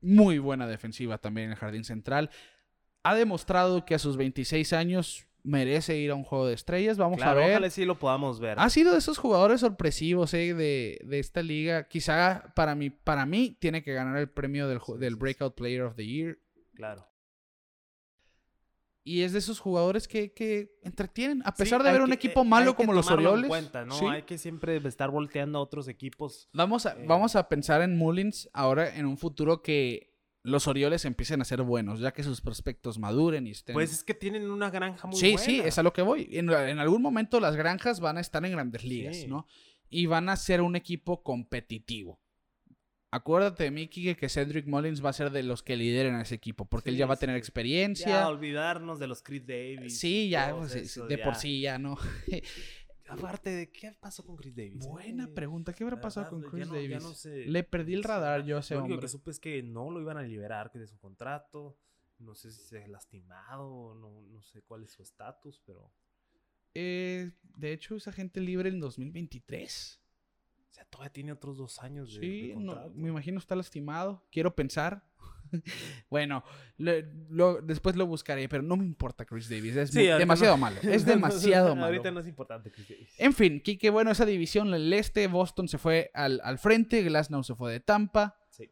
[0.00, 2.30] muy buena defensiva también en el jardín central.
[3.02, 6.96] Ha demostrado que a sus 26 años merece ir a un juego de estrellas.
[6.96, 7.50] Vamos Claro, a ver.
[7.50, 8.58] ojalá sí lo podamos ver.
[8.58, 11.86] Ha sido de esos jugadores sorpresivos eh, de, de esta liga.
[11.88, 15.16] Quizá para mí, para mí tiene que ganar el premio del.
[15.16, 16.38] Breakout Player of the Year.
[16.74, 17.06] Claro.
[19.06, 21.42] Y es de esos jugadores que, que entretienen.
[21.44, 23.12] A pesar Sí, de hay ver un que- equipo malo hay que como los en
[23.12, 23.48] Orioles.
[23.48, 23.94] cuenta, ¿no?
[23.98, 24.06] sí.
[24.06, 26.48] Hay que siempre estar volteando a otros equipos.
[26.54, 30.10] Vamos, a, eh, vamos a pensar en Mullins ahora en un futuro que
[30.42, 33.74] los Orioles empiecen a ser buenos, ya que sus prospectos maduren y estén.
[33.74, 35.38] Pues es que tienen una granja muy sí, buena.
[35.44, 36.28] sí, es a lo que voy.
[36.32, 39.26] En, en algún momento las granjas van a estar en grandes ligas, Sí.
[39.26, 39.46] ¿no?
[39.90, 42.20] Y van a ser un equipo competitivo.
[43.14, 46.22] Acuérdate de mí, Kike, que Cedric Mullins va a ser de los que lideren a
[46.22, 48.08] ese equipo, porque él ya va a tener experiencia.
[48.08, 49.98] Ya olvidarnos de los Chris Davis.
[50.00, 51.96] sí, ya, pues, de por sí ya no.
[53.08, 54.84] Aparte de qué pasó con Chris Davis.
[54.86, 57.02] Buena Eh, pregunta, ¿qué habrá pasado con ya Chris ya Davis?
[57.02, 57.44] no sé.
[57.46, 58.98] Le perdí el radar yo a ese Lo hombre.
[58.98, 61.78] que supe es que no lo iban a liberar de su contrato.
[62.18, 65.92] No sé si se ha lastimado, no, no sé cuál es su estatus, pero.
[66.74, 70.00] Eh, de hecho, esa gente libre en 2023.
[70.74, 72.92] O sea, todavía tiene otros dos años de, Sí, de no, contrato.
[72.96, 74.26] me imagino está lastimado.
[74.32, 75.04] Quiero pensar.
[76.10, 76.42] bueno,
[76.78, 79.76] le- lo- después lo buscaré, pero no me importa Chris Davis.
[79.76, 80.80] Es Sí, demasiado no- malo.
[80.82, 81.86] Es demasiado malo.
[81.86, 83.14] Ahorita no es importante Chris Davis.
[83.18, 87.44] En fin, Kike, bueno, esa división, el este, Boston se fue al, al frente, Glasnow
[87.44, 88.36] se fue de Tampa.
[88.50, 88.68] Sí.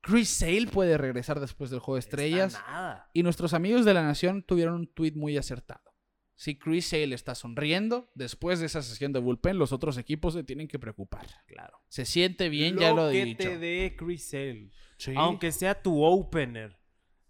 [0.00, 2.54] Chris Sale puede regresar después del juego de estrellas.
[2.54, 3.10] Está nada.
[3.12, 5.93] Y nuestros amigos de la Nación tuvieron un tweet muy acertado.
[6.36, 10.42] Si Chris Sale está sonriendo, después de esa sesión de bullpen, los otros equipos se
[10.42, 11.26] tienen que preocupar.
[11.46, 11.78] Claro.
[11.88, 13.48] Se siente bien, ya lo he que dicho.
[13.48, 14.70] te dé Chris Sale.
[14.96, 15.12] Sí.
[15.16, 16.76] Aunque sea tu opener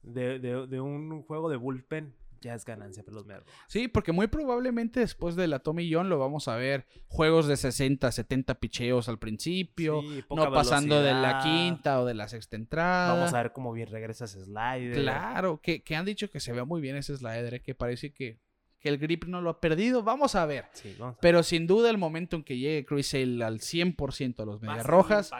[0.02, 3.48] de, de- de un juego de bullpen, ya es ganancia para los Merlos.
[3.68, 7.56] Sí, porque muy probablemente después de la Tommy John lo vamos a ver juegos de
[7.56, 12.56] 60, 70 picheos al principio, Sí, no pasando de la quinta o de la sexta
[12.56, 13.14] entrada.
[13.14, 14.92] Vamos a ver cómo bien regresa ese slider.
[15.00, 18.12] Claro, que, que han dicho que se ve muy bien ese slider, eh, que parece
[18.12, 18.38] que,
[18.84, 20.02] que el grip no lo ha perdido.
[20.02, 20.66] Vamos a ver.
[20.72, 24.40] Sí, vamos a Pero sin duda el momento en que llegue Chris Sale al 100%
[24.42, 25.30] a los Medias Rojas,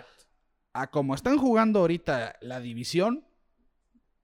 [0.73, 3.23] a como están jugando ahorita la división,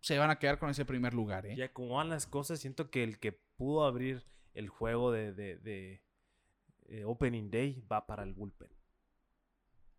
[0.00, 1.44] se van a quedar con ese primer lugar.
[1.44, 1.54] ¿eh?
[1.54, 5.58] Ya como van las cosas, siento que el que pudo abrir el juego de, de-
[5.58, 6.02] de,
[6.88, 8.70] eh, Opening Day va para el bullpen.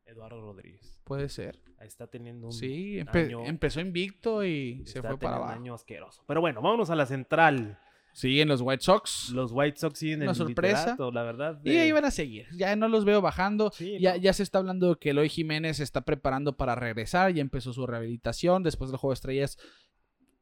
[0.06, 1.00] Eduardo Rodríguez.
[1.04, 1.62] Puede ser.
[1.78, 5.38] Ahí está teniendo un Sí, empe- año- empezó invicto y se está fue para teniendo
[5.38, 5.54] un abajo.
[5.62, 6.24] año asqueroso.
[6.28, 7.80] Pero bueno, vámonos a la central.
[8.14, 9.30] Siguen los White Sox.
[9.30, 10.96] Los White Sox siguen en el sorpresa.
[11.14, 11.60] la verdad.
[11.64, 12.48] Y ahí van a seguir.
[12.54, 13.72] Ya no los veo bajando.
[13.74, 14.18] Sí, ya, no.
[14.18, 17.34] ya se está hablando de que Eloy Jiménez se está preparando para regresar.
[17.34, 18.64] Ya empezó su rehabilitación.
[18.64, 19.58] Después del juego de estrellas.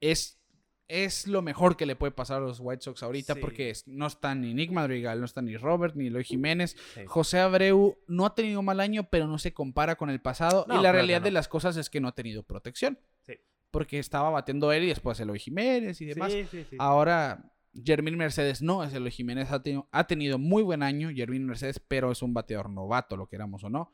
[0.02, 0.40] Es,
[0.88, 3.36] es lo mejor que le puede pasar a los White Sox ahorita.
[3.36, 3.40] Sí.
[3.40, 6.76] Porque no está ni Nick Madrigal, no está ni Robert, ni Eloy Jiménez.
[6.96, 7.02] Sí.
[7.06, 10.66] José Abreu no ha tenido mal año, pero no se compara con el pasado.
[10.68, 11.26] No, y la realidad no.
[11.26, 13.00] de las cosas es que no ha tenido protección.
[13.22, 13.34] Sí.
[13.70, 16.32] Porque estaba batiendo él y después Eloy Jiménez y demás.
[16.32, 16.76] Sí, sí, sí.
[16.80, 21.46] Ahora, Jermín Mercedes no es Eloy Jiménez, ha tenido, ha tenido muy buen año, Jermín
[21.46, 23.92] Mercedes, pero es un bateador novato, lo queramos o no.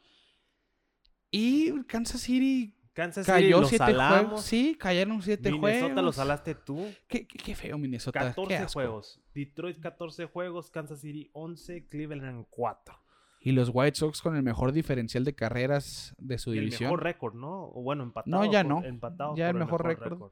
[1.32, 4.20] Y Kansas City Kansas City cayó los siete salamos.
[4.28, 4.42] juegos.
[4.46, 6.04] Sí, cayeron siete Minnesota juegos.
[6.06, 6.88] lo salaste tú.
[7.08, 8.20] Qué, qué- qué feo Minnesota.
[8.20, 8.74] qué 14 asco.
[8.80, 9.22] juegos.
[9.34, 10.72] Detroit 14 juegos.
[10.72, 11.86] Kansas City 11.
[11.88, 12.96] Cleveland 4.
[13.42, 16.84] Y los White Sox con el mejor diferencial de carreras de su Y el división.
[16.88, 17.66] mejor récord, ¿no?
[17.66, 18.46] O bueno, empatado.
[18.46, 18.84] No, ya por- no.
[18.86, 20.32] empatado Ya el mejor récord.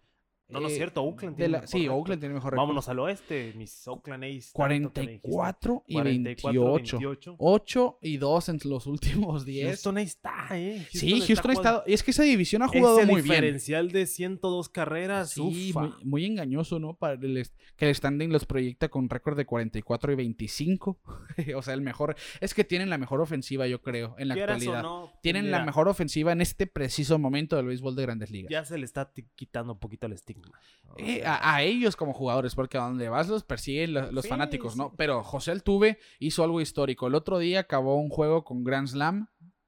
[0.50, 1.02] No, no es Eh, cierto.
[1.04, 1.88] Oakland tiene la- mejor Sí.
[1.88, 2.64] Oakland tiene mejor récord.
[2.64, 3.54] Vámonos al oeste.
[3.56, 4.52] Mis Oakland A's.
[4.54, 5.30] tanto que me dijiste.
[5.30, 6.98] 44 y 44, 28.
[6.98, 7.36] 28.
[7.39, 9.68] 8 y 2 en los últimos 10.
[9.68, 10.86] Houston ahí está, ¿eh?
[10.91, 11.84] sí, Houston ha estado.
[11.88, 13.34] Es que esa división ha jugado Ese muy bien.
[13.36, 15.32] diferencial de 102 carreras.
[15.32, 15.82] Sí, ufa.
[15.82, 16.94] muy, muy engañoso, ¿no?
[16.96, 21.00] Para el, que el standing los proyecta con récord de 44 y 25.
[21.56, 22.16] o sea, el mejor.
[22.41, 24.84] Es que tienen la mejor ofensiva, yo creo, en la actualidad.
[24.84, 28.52] no, Tienen la mejor ofensiva en este preciso momento del béisbol de grandes ligas.
[28.52, 30.60] Ya se le está quitando un poquito el estigma.
[30.90, 34.24] O Eh, a, a ellos como jugadores, porque a donde vas los persiguen lo- los
[34.24, 34.90] Sí, fanáticos, ¿no?
[34.90, 34.96] sí.
[34.98, 37.08] Pero José Altuve hizo algo histórico.
[37.08, 39.28] El otro día acabó un juego con Grand Slam,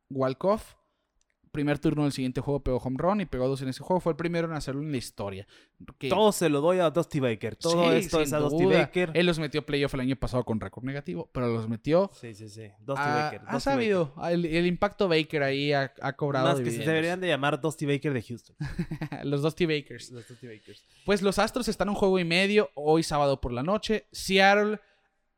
[0.09, 0.75] Walkoff,
[1.55, 3.99] primer turno del siguiente juego pegó home run y pegó dos en ese juego.
[3.99, 5.47] Fue el primero en hacerlo en la historia.
[5.97, 7.55] Que- Todo se lo doy a Dusty Baker.
[7.55, 8.79] Todo Sí, esto es a Dusty duda.
[8.79, 9.11] Baker.
[9.13, 12.11] Él los metió playoff el año pasado con récord negativo, pero los metió.
[12.13, 12.69] Sí, sí, sí.
[12.79, 13.41] Dusty Ha, Baker.
[13.47, 14.13] ha Dusty sabido.
[14.29, 16.47] El, el impacto Baker ahí ha, ha cobrado.
[16.49, 18.55] Más que se deberían de llamar Dusty Baker de Houston.
[19.23, 20.11] los Dusty Bakers.
[20.11, 20.83] Los Dusty Bakers.
[21.05, 24.07] Pues los Astros están un juego y medio hoy sábado por la noche.
[24.11, 24.79] Seattle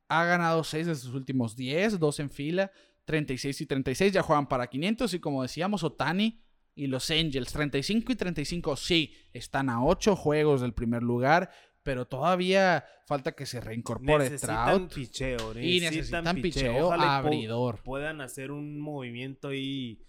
[0.09, 2.71] ha ganado 6 de sus últimos 10, dos en fila,
[3.07, 4.11] 36 y 36.
[4.13, 6.41] Ya juegan para 500 y como decíamos, Otani
[6.75, 11.49] y los Angels, 35 y 35, sí, están a 8 juegos del primer lugar,
[11.81, 14.93] pero todavía falta que se reincorpore Necesitan Trout.
[14.93, 15.59] picheo.
[15.59, 17.81] Y necesitan picheo po- abridor.
[17.83, 20.03] puedan hacer un movimiento ahí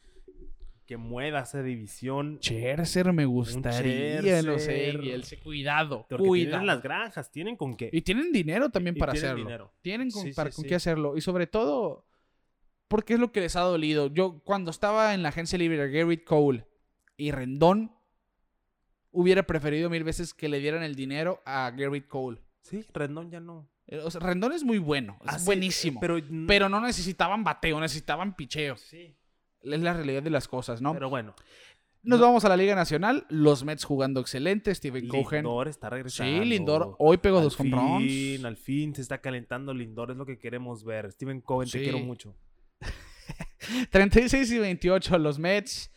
[0.84, 2.38] que mueva esa división.
[2.42, 4.96] Scherzer me gustaría los Scherzer.
[4.96, 5.36] Angels.
[5.44, 6.50] Cuidado, Porque cuidado.
[6.50, 7.90] tienen las granjas, tienen con qué.
[7.92, 9.44] Y tienen dinero también Y para tienen hacerlo.
[9.44, 9.74] dinero.
[9.82, 10.68] Tienen con, Sí, para, sí, con sí.
[10.68, 11.16] qué hacerlo.
[11.16, 12.07] Y sobre todo,
[12.88, 14.08] porque es lo que les ha dolido.
[14.08, 16.66] Yo, cuando estaba en la agencia libre de Garrett Cole
[17.16, 17.92] y Rendón,
[19.10, 22.40] hubiera preferido mil veces que le dieran el dinero a Garrett Cole.
[22.62, 23.68] Sí, Rendón ya no.
[23.86, 26.00] Eh, o sea, Rendón es muy bueno, es Ah, sí, buenísimo.
[26.00, 28.76] Pero, Pero, no necesitaban bateo, necesitaban picheo.
[28.76, 29.14] sí.
[29.60, 30.92] Es la realidad de las cosas, ¿no?
[30.92, 31.34] Pero bueno,
[32.04, 33.26] Nos no- vamos a la Liga Nacional.
[33.28, 34.72] Los Mets jugando excelente.
[34.72, 35.42] Steven Cohen.
[35.42, 36.42] Lindor está regresando.
[36.42, 36.94] Sí, Lindor.
[37.00, 38.04] Hoy pegó Al dos home runs.
[38.06, 41.10] fin, al fin se está calentando Lindor, es lo que queremos ver.
[41.10, 41.78] Steven Cohen, Sí.
[41.78, 42.36] te quiero mucho.
[43.90, 45.90] 36 y 28 los Mets.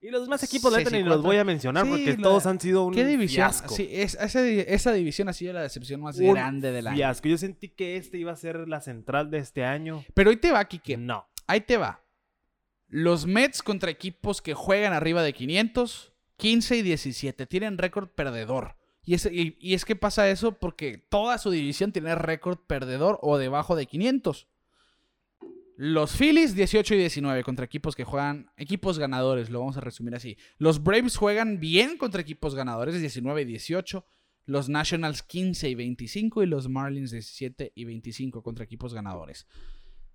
[0.00, 1.16] Y los demás equipos, la ni 64.
[1.16, 3.48] los voy a mencionar Sí, porque la- todos han sido un ¿Qué división?
[3.48, 3.72] fiasco.
[3.74, 6.96] Sí, es- esa, esa división ha sido la decepción más Un grande del año.
[6.96, 7.28] Fiasco.
[7.28, 10.04] Yo sentí que este iba a ser la central de este año.
[10.14, 10.96] Pero ahí te va, Kike.
[10.96, 11.28] No.
[11.46, 12.04] Ahí te va.
[12.88, 17.46] Los Mets contra equipos que juegan arriba de 500, 15 y 17.
[17.46, 18.74] Tienen récord perdedor.
[19.04, 23.18] Y es, y- y es que pasa eso porque toda su división tiene récord perdedor
[23.22, 24.48] o debajo de 500.
[25.76, 30.14] Los Phillies 18 y 19 contra equipos que juegan equipos ganadores, lo vamos a resumir
[30.14, 30.36] así.
[30.58, 34.06] Los Braves juegan bien contra equipos ganadores 19 y 18.
[34.44, 39.46] Los Nationals 15 y 25 y los Marlins 17 y 25 contra equipos ganadores.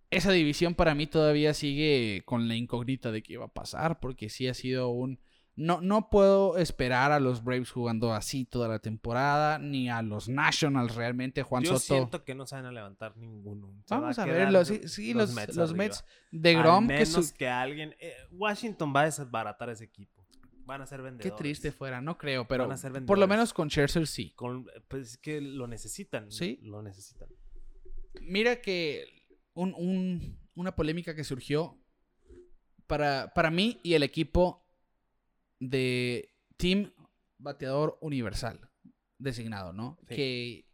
[0.09, 4.29] Esa división para mí todavía sigue con la incógnita de qué va a pasar porque
[4.29, 5.19] sí ha sido un
[5.57, 10.29] no, no puedo esperar a los Braves jugando así toda la temporada, ni a los
[10.29, 11.95] Nationals realmente, Juan Yo Soto.
[11.95, 13.73] siento que no se van a levantar ninguno.
[13.85, 14.63] Se va Vamos a, quedar verlo.
[14.63, 17.95] Sí, sí, los, los Mets, de Al Grom, que, menos su- que alguien...
[17.99, 20.25] eh, Washington va a desbaratar ese equipo.
[20.63, 21.35] Van a ser qué vendedores.
[21.37, 24.31] triste fuera, no creo, pero Van a ser por lo menos con Scherzer sí.
[24.35, 26.31] Con, pues es que lo necesitan.
[26.31, 26.59] Sí.
[26.61, 27.29] Lo necesitan.
[28.21, 29.05] Mira que
[29.53, 31.79] un- un- una polémica que surgió
[32.85, 34.66] para, para mí y el equipo
[35.59, 36.93] de Team
[37.37, 38.69] Bateador Universal
[39.17, 39.97] designado, ¿no?
[40.07, 40.15] Sí.
[40.15, 40.67] Que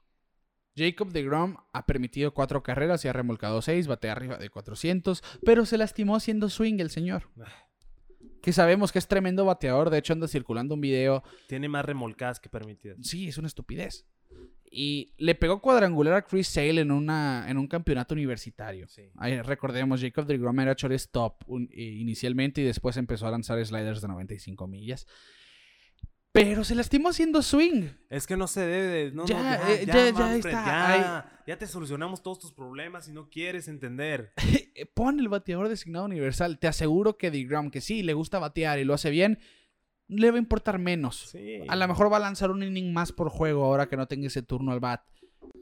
[0.76, 5.24] Jacob de Grom ha permitido cuatro carreras y ha remolcado seis, batea arriba de 400,
[5.46, 7.30] pero se lastimó haciendo swing el señor.
[8.42, 12.40] Que sabemos que es tremendo bateador, de hecho anda circulando un video Tiene más remolcadas
[12.40, 12.98] que permitidas.
[13.02, 14.06] Sí, es una estupidez.
[14.76, 18.88] Y le pegó cuadrangular a Chris Sale en, una, en un campeonato universitario.
[18.88, 19.04] Sí.
[19.18, 23.64] Ahí recordemos, Jacob de Grom era shortstop un- eh, inicialmente y después empezó a lanzar
[23.64, 25.06] sliders de 95 millas.
[26.32, 27.90] Pero se lastimó haciendo swing.
[28.10, 29.12] Es que no se debe de...
[29.12, 31.44] No, Ya, no, ya, eh, ya, ya, ya Manfred, está, ya.
[31.46, 34.34] Ya te solucionamos todos tus problemas y no quieres entender.
[34.76, 36.58] Eh, Pon el bateador designado universal.
[36.58, 39.38] Te aseguro que DeGrom, que sí, le gusta batear y lo hace bien,
[40.08, 41.30] le va a importar menos.
[41.32, 41.60] Sí.
[41.68, 44.28] A lo mejor va a lanzar un inning más por juego ahora que no tenga
[44.28, 45.02] ese turno al bat.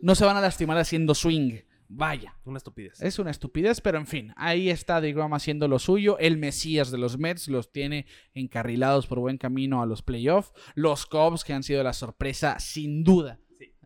[0.02, 1.60] No se van a lastimar haciendo swing.
[1.94, 2.38] Vaya.
[2.46, 3.02] Una estupidez.
[3.02, 6.18] Es una estupidez, pero en fin, ahí está DeGrom haciendo lo suyo.
[6.20, 10.54] El Mesías de los Mets los tiene encarrilados por buen camino a los playoffs.
[10.74, 13.41] Los Cubs, que han sido la sorpresa sin duda.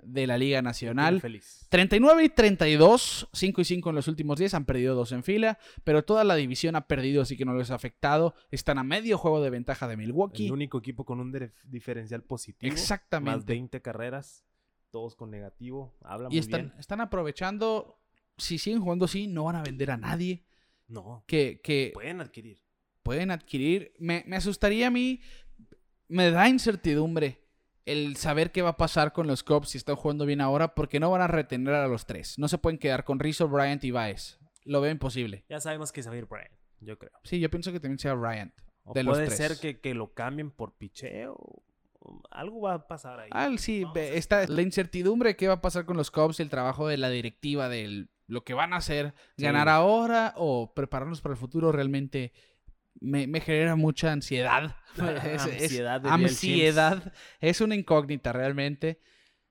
[0.06, 1.22] De la Liga Nacional.
[1.22, 1.66] Feliz.
[1.70, 5.58] 39 y 32, 5 y 5 en los últimos 10, han perdido dos en fila,
[5.84, 8.36] pero toda la división ha perdido, así que no les ha afectado.
[8.51, 10.45] Están a medio juego de ventaja de Milwaukee.
[10.47, 12.72] El único equipo con un dif- diferencial positivo.
[12.72, 13.45] Más Exactamente.
[13.45, 14.45] 20 carreras.
[14.91, 15.93] Todos con negativo.
[16.03, 16.74] Habla Y muy están, bien.
[16.80, 17.99] están aprovechando,
[18.38, 20.45] si siguen jugando así, no van a vender a nadie.
[20.88, 21.24] No.
[21.28, 22.60] Que, que Pueden adquirir.
[23.03, 23.91] pueden adquirir.
[23.99, 25.20] Me, me asustaría a mí,
[26.08, 27.41] me da incertidumbre
[27.86, 31.00] el saber qué va a pasar con los Cubs si están jugando bien ahora, porque
[31.00, 32.38] no van a retener a los tres.
[32.40, 34.40] No se pueden quedar con Rizzo, Bryant y Baez.
[34.64, 35.46] Lo veo imposible.
[35.50, 36.50] Ya sabemos que se va a ir Brian.
[36.80, 37.12] Yo creo.
[37.24, 38.54] Sí, yo pienso que también sea Bryant.
[38.84, 39.38] O De los puede tres.
[39.38, 41.38] ser que, que lo cambien por picheo.
[42.30, 43.30] Algo va a pasar ahí.
[43.32, 46.44] Ah, sí, a- está la incertidumbre de qué va a pasar con los Cubs y
[46.44, 49.44] el trabajo de la directiva de lo que van a hacer, Sí.
[49.44, 52.32] ganar ahora o prepararnos para el futuro realmente
[53.00, 54.76] me, me genera mucha ansiedad.
[54.96, 57.14] Es- es- Ansiedad, diría el ansiedad.
[57.41, 59.00] Es una incógnita realmente.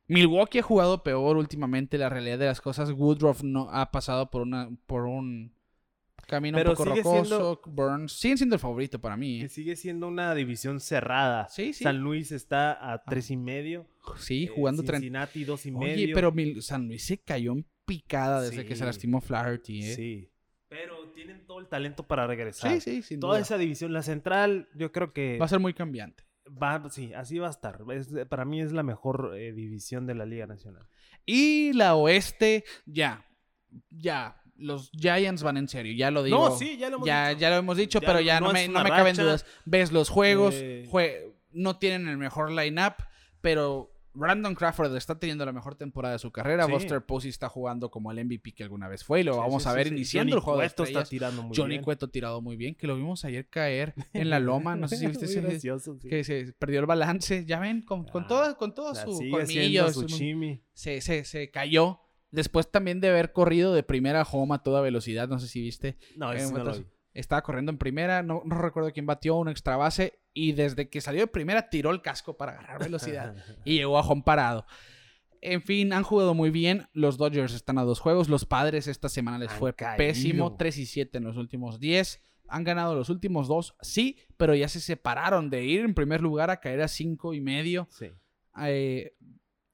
[0.06, 2.90] Milwaukee ha jugado peor últimamente, la realidad de las cosas.
[2.90, 5.54] Woodruff no ha pasado por una por un
[6.26, 7.24] Camino Pero un poco sigue rocoso.
[7.26, 8.12] siendo- Burns.
[8.12, 9.40] Siguen siendo el favorito para mí.
[9.40, 9.48] Que ¿eh?
[9.50, 11.48] sigue siendo una división cerrada.
[11.50, 11.84] Sí, sí.
[11.84, 13.86] San Luis está a tres y medio.
[14.16, 15.00] Sí, eh, jugando 30.
[15.02, 16.14] Cincinnati dos y Oye, medio.
[16.14, 19.80] pero Mil- San Luis se cayó en picada desde que se lastimó Flaherty.
[19.84, 19.94] ¿eh?
[19.94, 20.30] Sí.
[20.76, 22.72] Pero tienen todo el talento para regresar.
[22.72, 23.42] sí, sí, sin Toda duda.
[23.42, 26.24] esa división, la central, yo creo que Va a ser muy cambiante.
[26.60, 27.78] va, sí, así va a estar.
[27.92, 30.86] Es- para mí es la mejor eh, división de la Liga Nacional.
[31.24, 33.24] Y la oeste, ya.
[33.90, 34.40] Ya.
[34.56, 36.48] Los Giants van en serio, ya lo digo.
[36.50, 37.40] No, sí, ya lo hemos ya, dicho.
[37.40, 39.46] ya lo hemos dicho, Ya pero ya no me, no me caben dudas.
[39.64, 40.86] Ves los juegos, Eh.
[40.90, 42.94] jue- no tienen el mejor line-up,
[43.40, 46.66] pero Brandon Crawford está teniendo la mejor temporada de su carrera.
[46.66, 46.72] Sí.
[46.72, 49.62] Buster Posey está jugando como el MVP que alguna vez fue y lo Sí, vamos
[49.64, 51.08] sí, a ver iniciando Johnny el juego de Cueto está estrellas.
[51.10, 51.82] tirando muy Johnny bien.
[51.82, 54.76] Cueto tirado muy bien, que lo vimos ayer caer en la loma.
[54.76, 57.44] No sé si viste ese, gracioso, que se perdió el balance.
[57.44, 60.62] Ya ven, con, con Ah, todo, con todo su colmillo, su- chimi.
[60.72, 62.00] se, se, se cayó.
[62.30, 65.98] Después también de haber corrido de primera home a toda velocidad, no sé si viste.
[66.16, 66.90] No, Eh, eso no lo momentos- vi.
[67.14, 70.18] Estaba corriendo en primera, no, no recuerdo quién batió, un extra base.
[70.34, 73.34] Y desde que salió de primera tiró el casco para agarrar velocidad.
[73.64, 74.66] y llegó a home parado.
[75.40, 76.88] En fin, han jugado muy bien.
[76.92, 78.28] Los Dodgers están a dos juegos.
[78.28, 79.98] Los padres esta semana les Han fue caído.
[79.98, 80.56] pésimo.
[80.56, 82.20] 3 y 7 en los últimos 10.
[82.48, 86.50] Han ganado los últimos dos, sí, pero ya se separaron de ir en primer lugar
[86.50, 87.88] a caer a 5 y medio.
[87.90, 88.10] Sí.
[88.62, 89.16] Eh,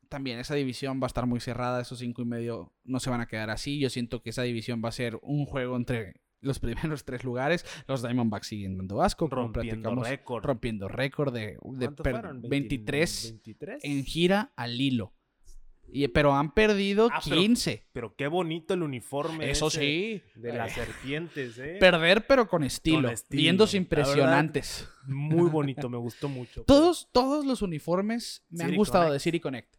[0.09, 1.81] también esa división va a estar muy cerrada.
[1.81, 3.79] Esos 5 y medio no se van a quedar así.
[3.79, 7.65] Yo siento que esa división va a ser un juego entre los primeros tres lugares.
[7.87, 10.45] Los Diamondbacks siguen dando asco, como Rompiendo récord.
[10.45, 12.43] Rompiendo récord de, de ¿Cuántos per- fueron?
[12.43, 13.79] 23 ¿23?
[13.83, 15.13] en gira al hilo.
[15.93, 17.89] Y, pero han perdido Ah, pero- 15.
[17.93, 19.51] Pero qué bonito el uniforme.
[19.51, 20.23] Eso ese sí.
[20.41, 21.79] De las serpientes, ¿eh?
[21.81, 23.03] Perder, pero con estilo.
[23.09, 23.67] Con estilo.
[23.73, 24.89] Impresionantes.
[25.07, 26.63] Muy bonito, me gustó mucho.
[26.67, 29.15] Todos, todos los uniformes me han gustado Connect.
[29.15, 29.77] de City Connect.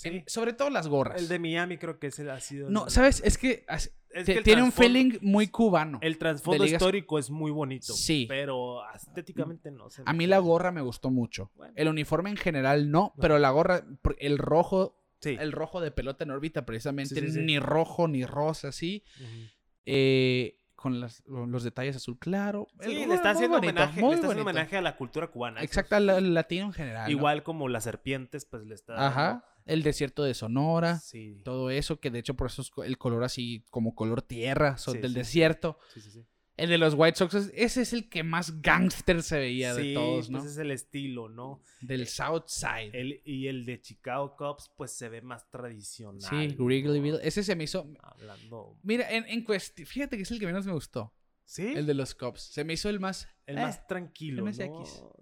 [0.00, 0.08] Sí.
[0.08, 1.20] En- sobre todo las gorras.
[1.20, 2.68] El de Miami creo que ese ha sido.
[2.68, 3.20] el- No, ¿sabes?
[3.24, 3.92] Es que Es
[4.28, 5.98] el tiene un feeling muy cubano.
[6.00, 7.92] El trasfondo histórico es muy bonito.
[7.92, 8.24] Sí.
[8.28, 11.50] Pero estéticamente no se A mí la gorra me gustó mucho.
[11.54, 11.74] Bueno.
[11.76, 13.84] El uniforme en general no, pero la gorra,
[14.18, 15.36] el rojo, Sí.
[15.38, 17.40] el rojo de pelota en órbita precisamente, Sí, sí, sí.
[17.42, 19.04] ni rojo ni rosa, así.
[19.18, 19.50] Ujú.
[19.86, 22.66] eh, con las- los detalles azul claro.
[22.80, 25.26] Sí, El- le está muy haciendo bonito, homenaje, le está haciendo homenaje a la cultura
[25.28, 25.62] cubana.
[25.62, 27.04] Exacto, al al latino en general.
[27.04, 27.10] ¿no?
[27.10, 29.06] Igual como las serpientes, pues le está.
[29.06, 29.44] Ajá.
[29.66, 30.98] El desierto de Sonora.
[30.98, 31.42] Sí.
[31.44, 34.96] Todo eso, que de hecho por eso es el color así como color tierra Sí,
[34.98, 35.78] del desierto.
[35.92, 36.26] Sí, sí, sí.
[36.60, 39.94] El de los White Sox, es- ese es el que más gangster se veía de
[39.94, 40.38] todos, ¿no?
[40.40, 41.62] Pues es el estilo, ¿no?
[41.80, 42.90] Del South Side.
[42.92, 46.20] El, y el de Chicago Cubs, pues se ve más tradicional.
[46.20, 47.18] sí, Wrigleyville.
[47.22, 47.86] Ese se me hizo...
[48.00, 48.76] Hablando.
[48.82, 51.12] Mira, en, en cuesti- fíjate que es el que menos me gustó.
[51.44, 51.72] Sí.
[51.74, 52.42] El de los Cubs.
[52.42, 53.26] Se me hizo el más...
[53.46, 54.44] El eh, más tranquilo.
[54.44, 54.60] MSX.
[54.68, 55.12] ¿no?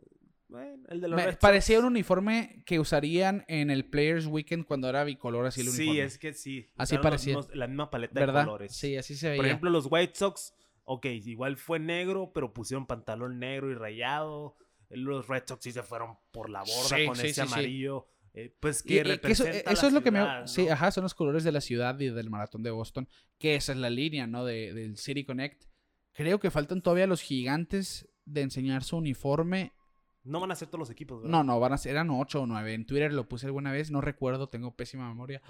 [0.48, 4.88] Bueno, el de los me parecía un uniforme que usarían en el Players Weekend cuando
[4.88, 5.92] era bicolor así el uniforme.
[5.92, 6.66] Sí, es que sí.
[6.76, 7.38] Así parecía.
[7.52, 8.40] la misma paleta ¿Verdad?
[8.40, 8.72] de colores.
[8.74, 9.36] Sí, así se veía.
[9.38, 10.54] Por ejemplo, los White Sox,
[10.88, 14.56] ok, igual fue negro, pero pusieron pantalón negro y rayado.
[14.90, 18.06] Los Red Sox sí se fueron por la borda Sí, con sí, ese sí, amarillo.
[18.32, 19.10] eh, pues que y que eso,
[19.44, 20.18] representa eso la es lo que me...
[20.20, 20.72] ciudad, Sí, ¿no?
[20.72, 23.06] ajá, son los colores de la ciudad y del maratón de Boston.
[23.38, 24.44] Que esa es la línea, ¿no?
[24.46, 25.64] De, del City Connect.
[26.12, 29.72] Creo que faltan todavía los gigantes de enseñar su uniforme.
[30.24, 31.30] No van a ser todos los equipos, ¿verdad?
[31.30, 32.74] No, no, van a ser, eran 8 o 9.
[32.74, 35.42] En Twitter lo puse alguna vez, no recuerdo, tengo pésima memoria.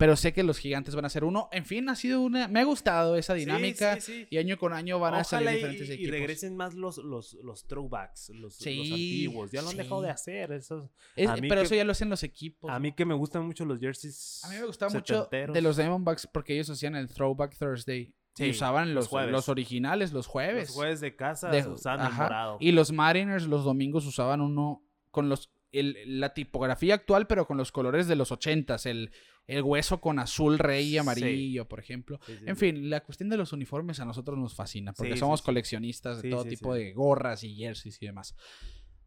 [0.00, 1.48] Pero sé que los gigantes van a ser uno.
[1.52, 2.48] En fin, ha sido una...
[2.48, 4.00] Me ha gustado esa dinámica.
[4.00, 4.26] sí, sí.
[4.30, 6.10] Y año con año van a salir y- diferentes y, equipos.
[6.10, 9.50] regresen más los, los, los throwbacks, los, antiguos.
[9.52, 10.52] Ya lo han dejado de hacer.
[10.52, 10.90] Esos.
[11.14, 12.70] Es- pero que- eso ya lo hacen los equipos.
[12.70, 14.40] A mí que me gustan mucho los jerseys.
[14.44, 18.14] A mí me gustaba mucho de los Diamondbacks porque ellos hacían el Throwback Thursday.
[18.34, 20.68] Sí, y usaban los los, originales los jueves.
[20.68, 22.22] Los jueves de casa De- usaban ajá.
[22.22, 22.56] morado.
[22.60, 27.56] Y los Mariners los domingos usaban uno con los el- la tipografía actual, pero con
[27.56, 28.86] los colores de los ochentas.
[28.86, 29.12] El,
[29.46, 30.98] el hueso con azul, rey y Sí.
[30.98, 32.20] amarillo, por ejemplo.
[32.26, 35.42] Sí, sí, En fin, la cuestión de los uniformes a nosotros nos fascina, porque somos
[35.42, 38.34] coleccionistas de todo tipo de gorras y jerseys y demás.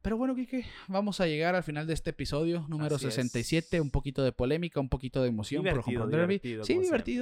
[0.02, 3.14] Pero bueno, Kike, vamos a llegar al final de este episodio número Así es.
[3.14, 3.80] 67.
[3.80, 6.40] Un poquito de polémica, un poquito de emoción por Divertido, Run Derby.
[6.44, 6.66] Sí, divertido.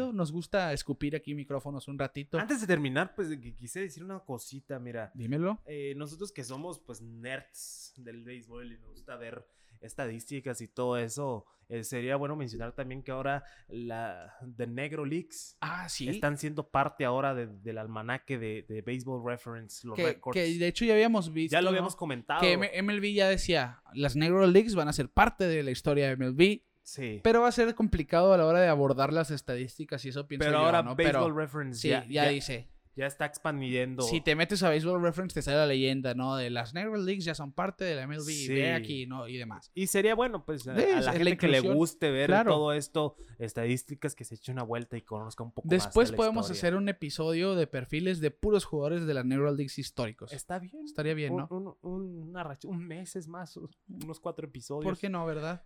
[0.06, 0.18] siempre.
[0.18, 2.40] Nos gusta escupir aquí micrófonos un ratito.
[2.40, 5.12] Antes de terminar, pues quise decir una cosita, mira.
[5.14, 5.62] Dímelo.
[5.68, 9.46] eh, nosotros que somos pues nerds del béisbol y nos gusta ver
[9.82, 15.58] estadísticas y todo eso, eh, sería bueno mencionar también que ahora la The Negro Leagues
[15.62, 16.08] Ah, sí.
[16.10, 20.68] están siendo parte ahora de- del almanaque de, de Baseball Reference, los que, que de
[20.68, 21.54] hecho ya habíamos visto.
[21.54, 21.70] ya lo ¿no?
[21.70, 22.42] habíamos comentado.
[22.42, 26.16] Que MLB ya decía, las Negro Leagues van a ser parte de la historia de
[26.18, 27.22] MLB, sí.
[27.24, 30.46] pero va a ser complicado a la hora de abordar las estadísticas y eso pienso
[30.46, 30.96] Pero yo, ahora ¿no?
[30.96, 32.70] Baseball Pero Reference sí, ya, ya, dice.
[32.96, 34.04] Ya está expandiendo.
[34.04, 36.36] Si te metes a Baseball Reference, te sale la leyenda, ¿no?
[36.36, 38.48] De las Negro Leagues ya son parte de la MLB, Sí.
[38.54, 39.28] ve aquí, ¿no?
[39.28, 39.72] Y demás.
[39.74, 42.52] Y sería bueno, pues, a, la la gente que le guste ver Claro.
[42.52, 45.72] todo esto, estadísticas, que se eche una vuelta y conozca un poco más.
[45.86, 46.60] Después de la podemos historia.
[46.60, 50.34] hacer un episodio de perfiles de puros jugadores de las Negro Leagues históricos.
[50.34, 50.86] Está bien.
[50.86, 51.48] Estaría bien, ¿no?
[51.50, 54.84] Un, un, una mes es más, unos cuatro episodios.
[54.92, 55.64] ¿Por qué no, verdad?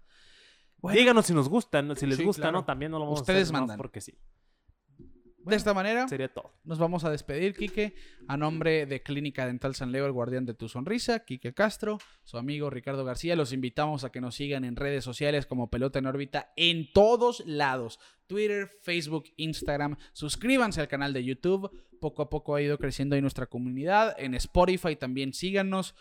[0.78, 1.96] Bueno, Díganos si nos gustan, ¿no?
[1.96, 2.60] si les Sí, gusta, claro.
[2.60, 2.66] ¿no?
[2.66, 3.78] También no lo vamos Ustedes a hacer mandan.
[3.78, 4.18] porque sí.
[5.52, 6.52] De esta manera, Sería todo.
[6.64, 7.94] nos vamos a despedir, Quique,
[8.28, 12.38] a nombre de Clínica Dental San Leo, el guardián de tu sonrisa, Quique Castro, su
[12.38, 13.36] amigo Ricardo García.
[13.36, 17.44] Los invitamos a que nos sigan en redes sociales como Pelota en órbita en todos
[17.46, 18.00] lados.
[18.28, 19.98] Twitter, Facebook, Instagram.
[20.14, 21.72] Suscríbanse al canal de YouTube.
[22.00, 24.16] Poco a poco ha ido creciendo ahí nuestra comunidad.
[24.18, 25.96] En Spotify también síganos.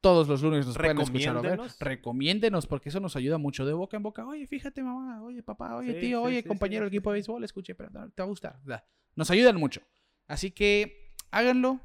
[0.00, 1.60] Todos los lunes nos pueden escuchar o ver.
[1.78, 2.66] Recomiéndenos.
[2.66, 4.26] Porque eso nos ayuda mucho de boca en boca.
[4.26, 5.22] Oye, fíjate, mamá.
[5.22, 5.76] Oye, papá.
[5.76, 6.20] Oye, Sí, tío.
[6.20, 7.44] sí, oye, sí, compañero del equipo de béisbol.
[7.44, 8.60] Escuche, pero te va a gustar.
[9.14, 9.82] Nos ayudan mucho.
[10.26, 11.80] Así que háganlo.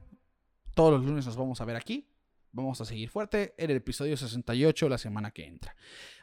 [0.76, 2.08] Todos los lunes nos vamos a ver aquí.
[2.52, 5.76] Vamos a seguir fuerte en el episodio 68 la semana que entra.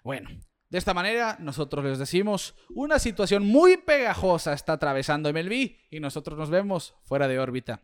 [0.03, 0.31] Bueno,
[0.71, 6.39] de esta manera nosotros les decimos una situación muy pegajosa está atravesando MLB y nosotros
[6.39, 7.83] nos vemos fuera de órbita.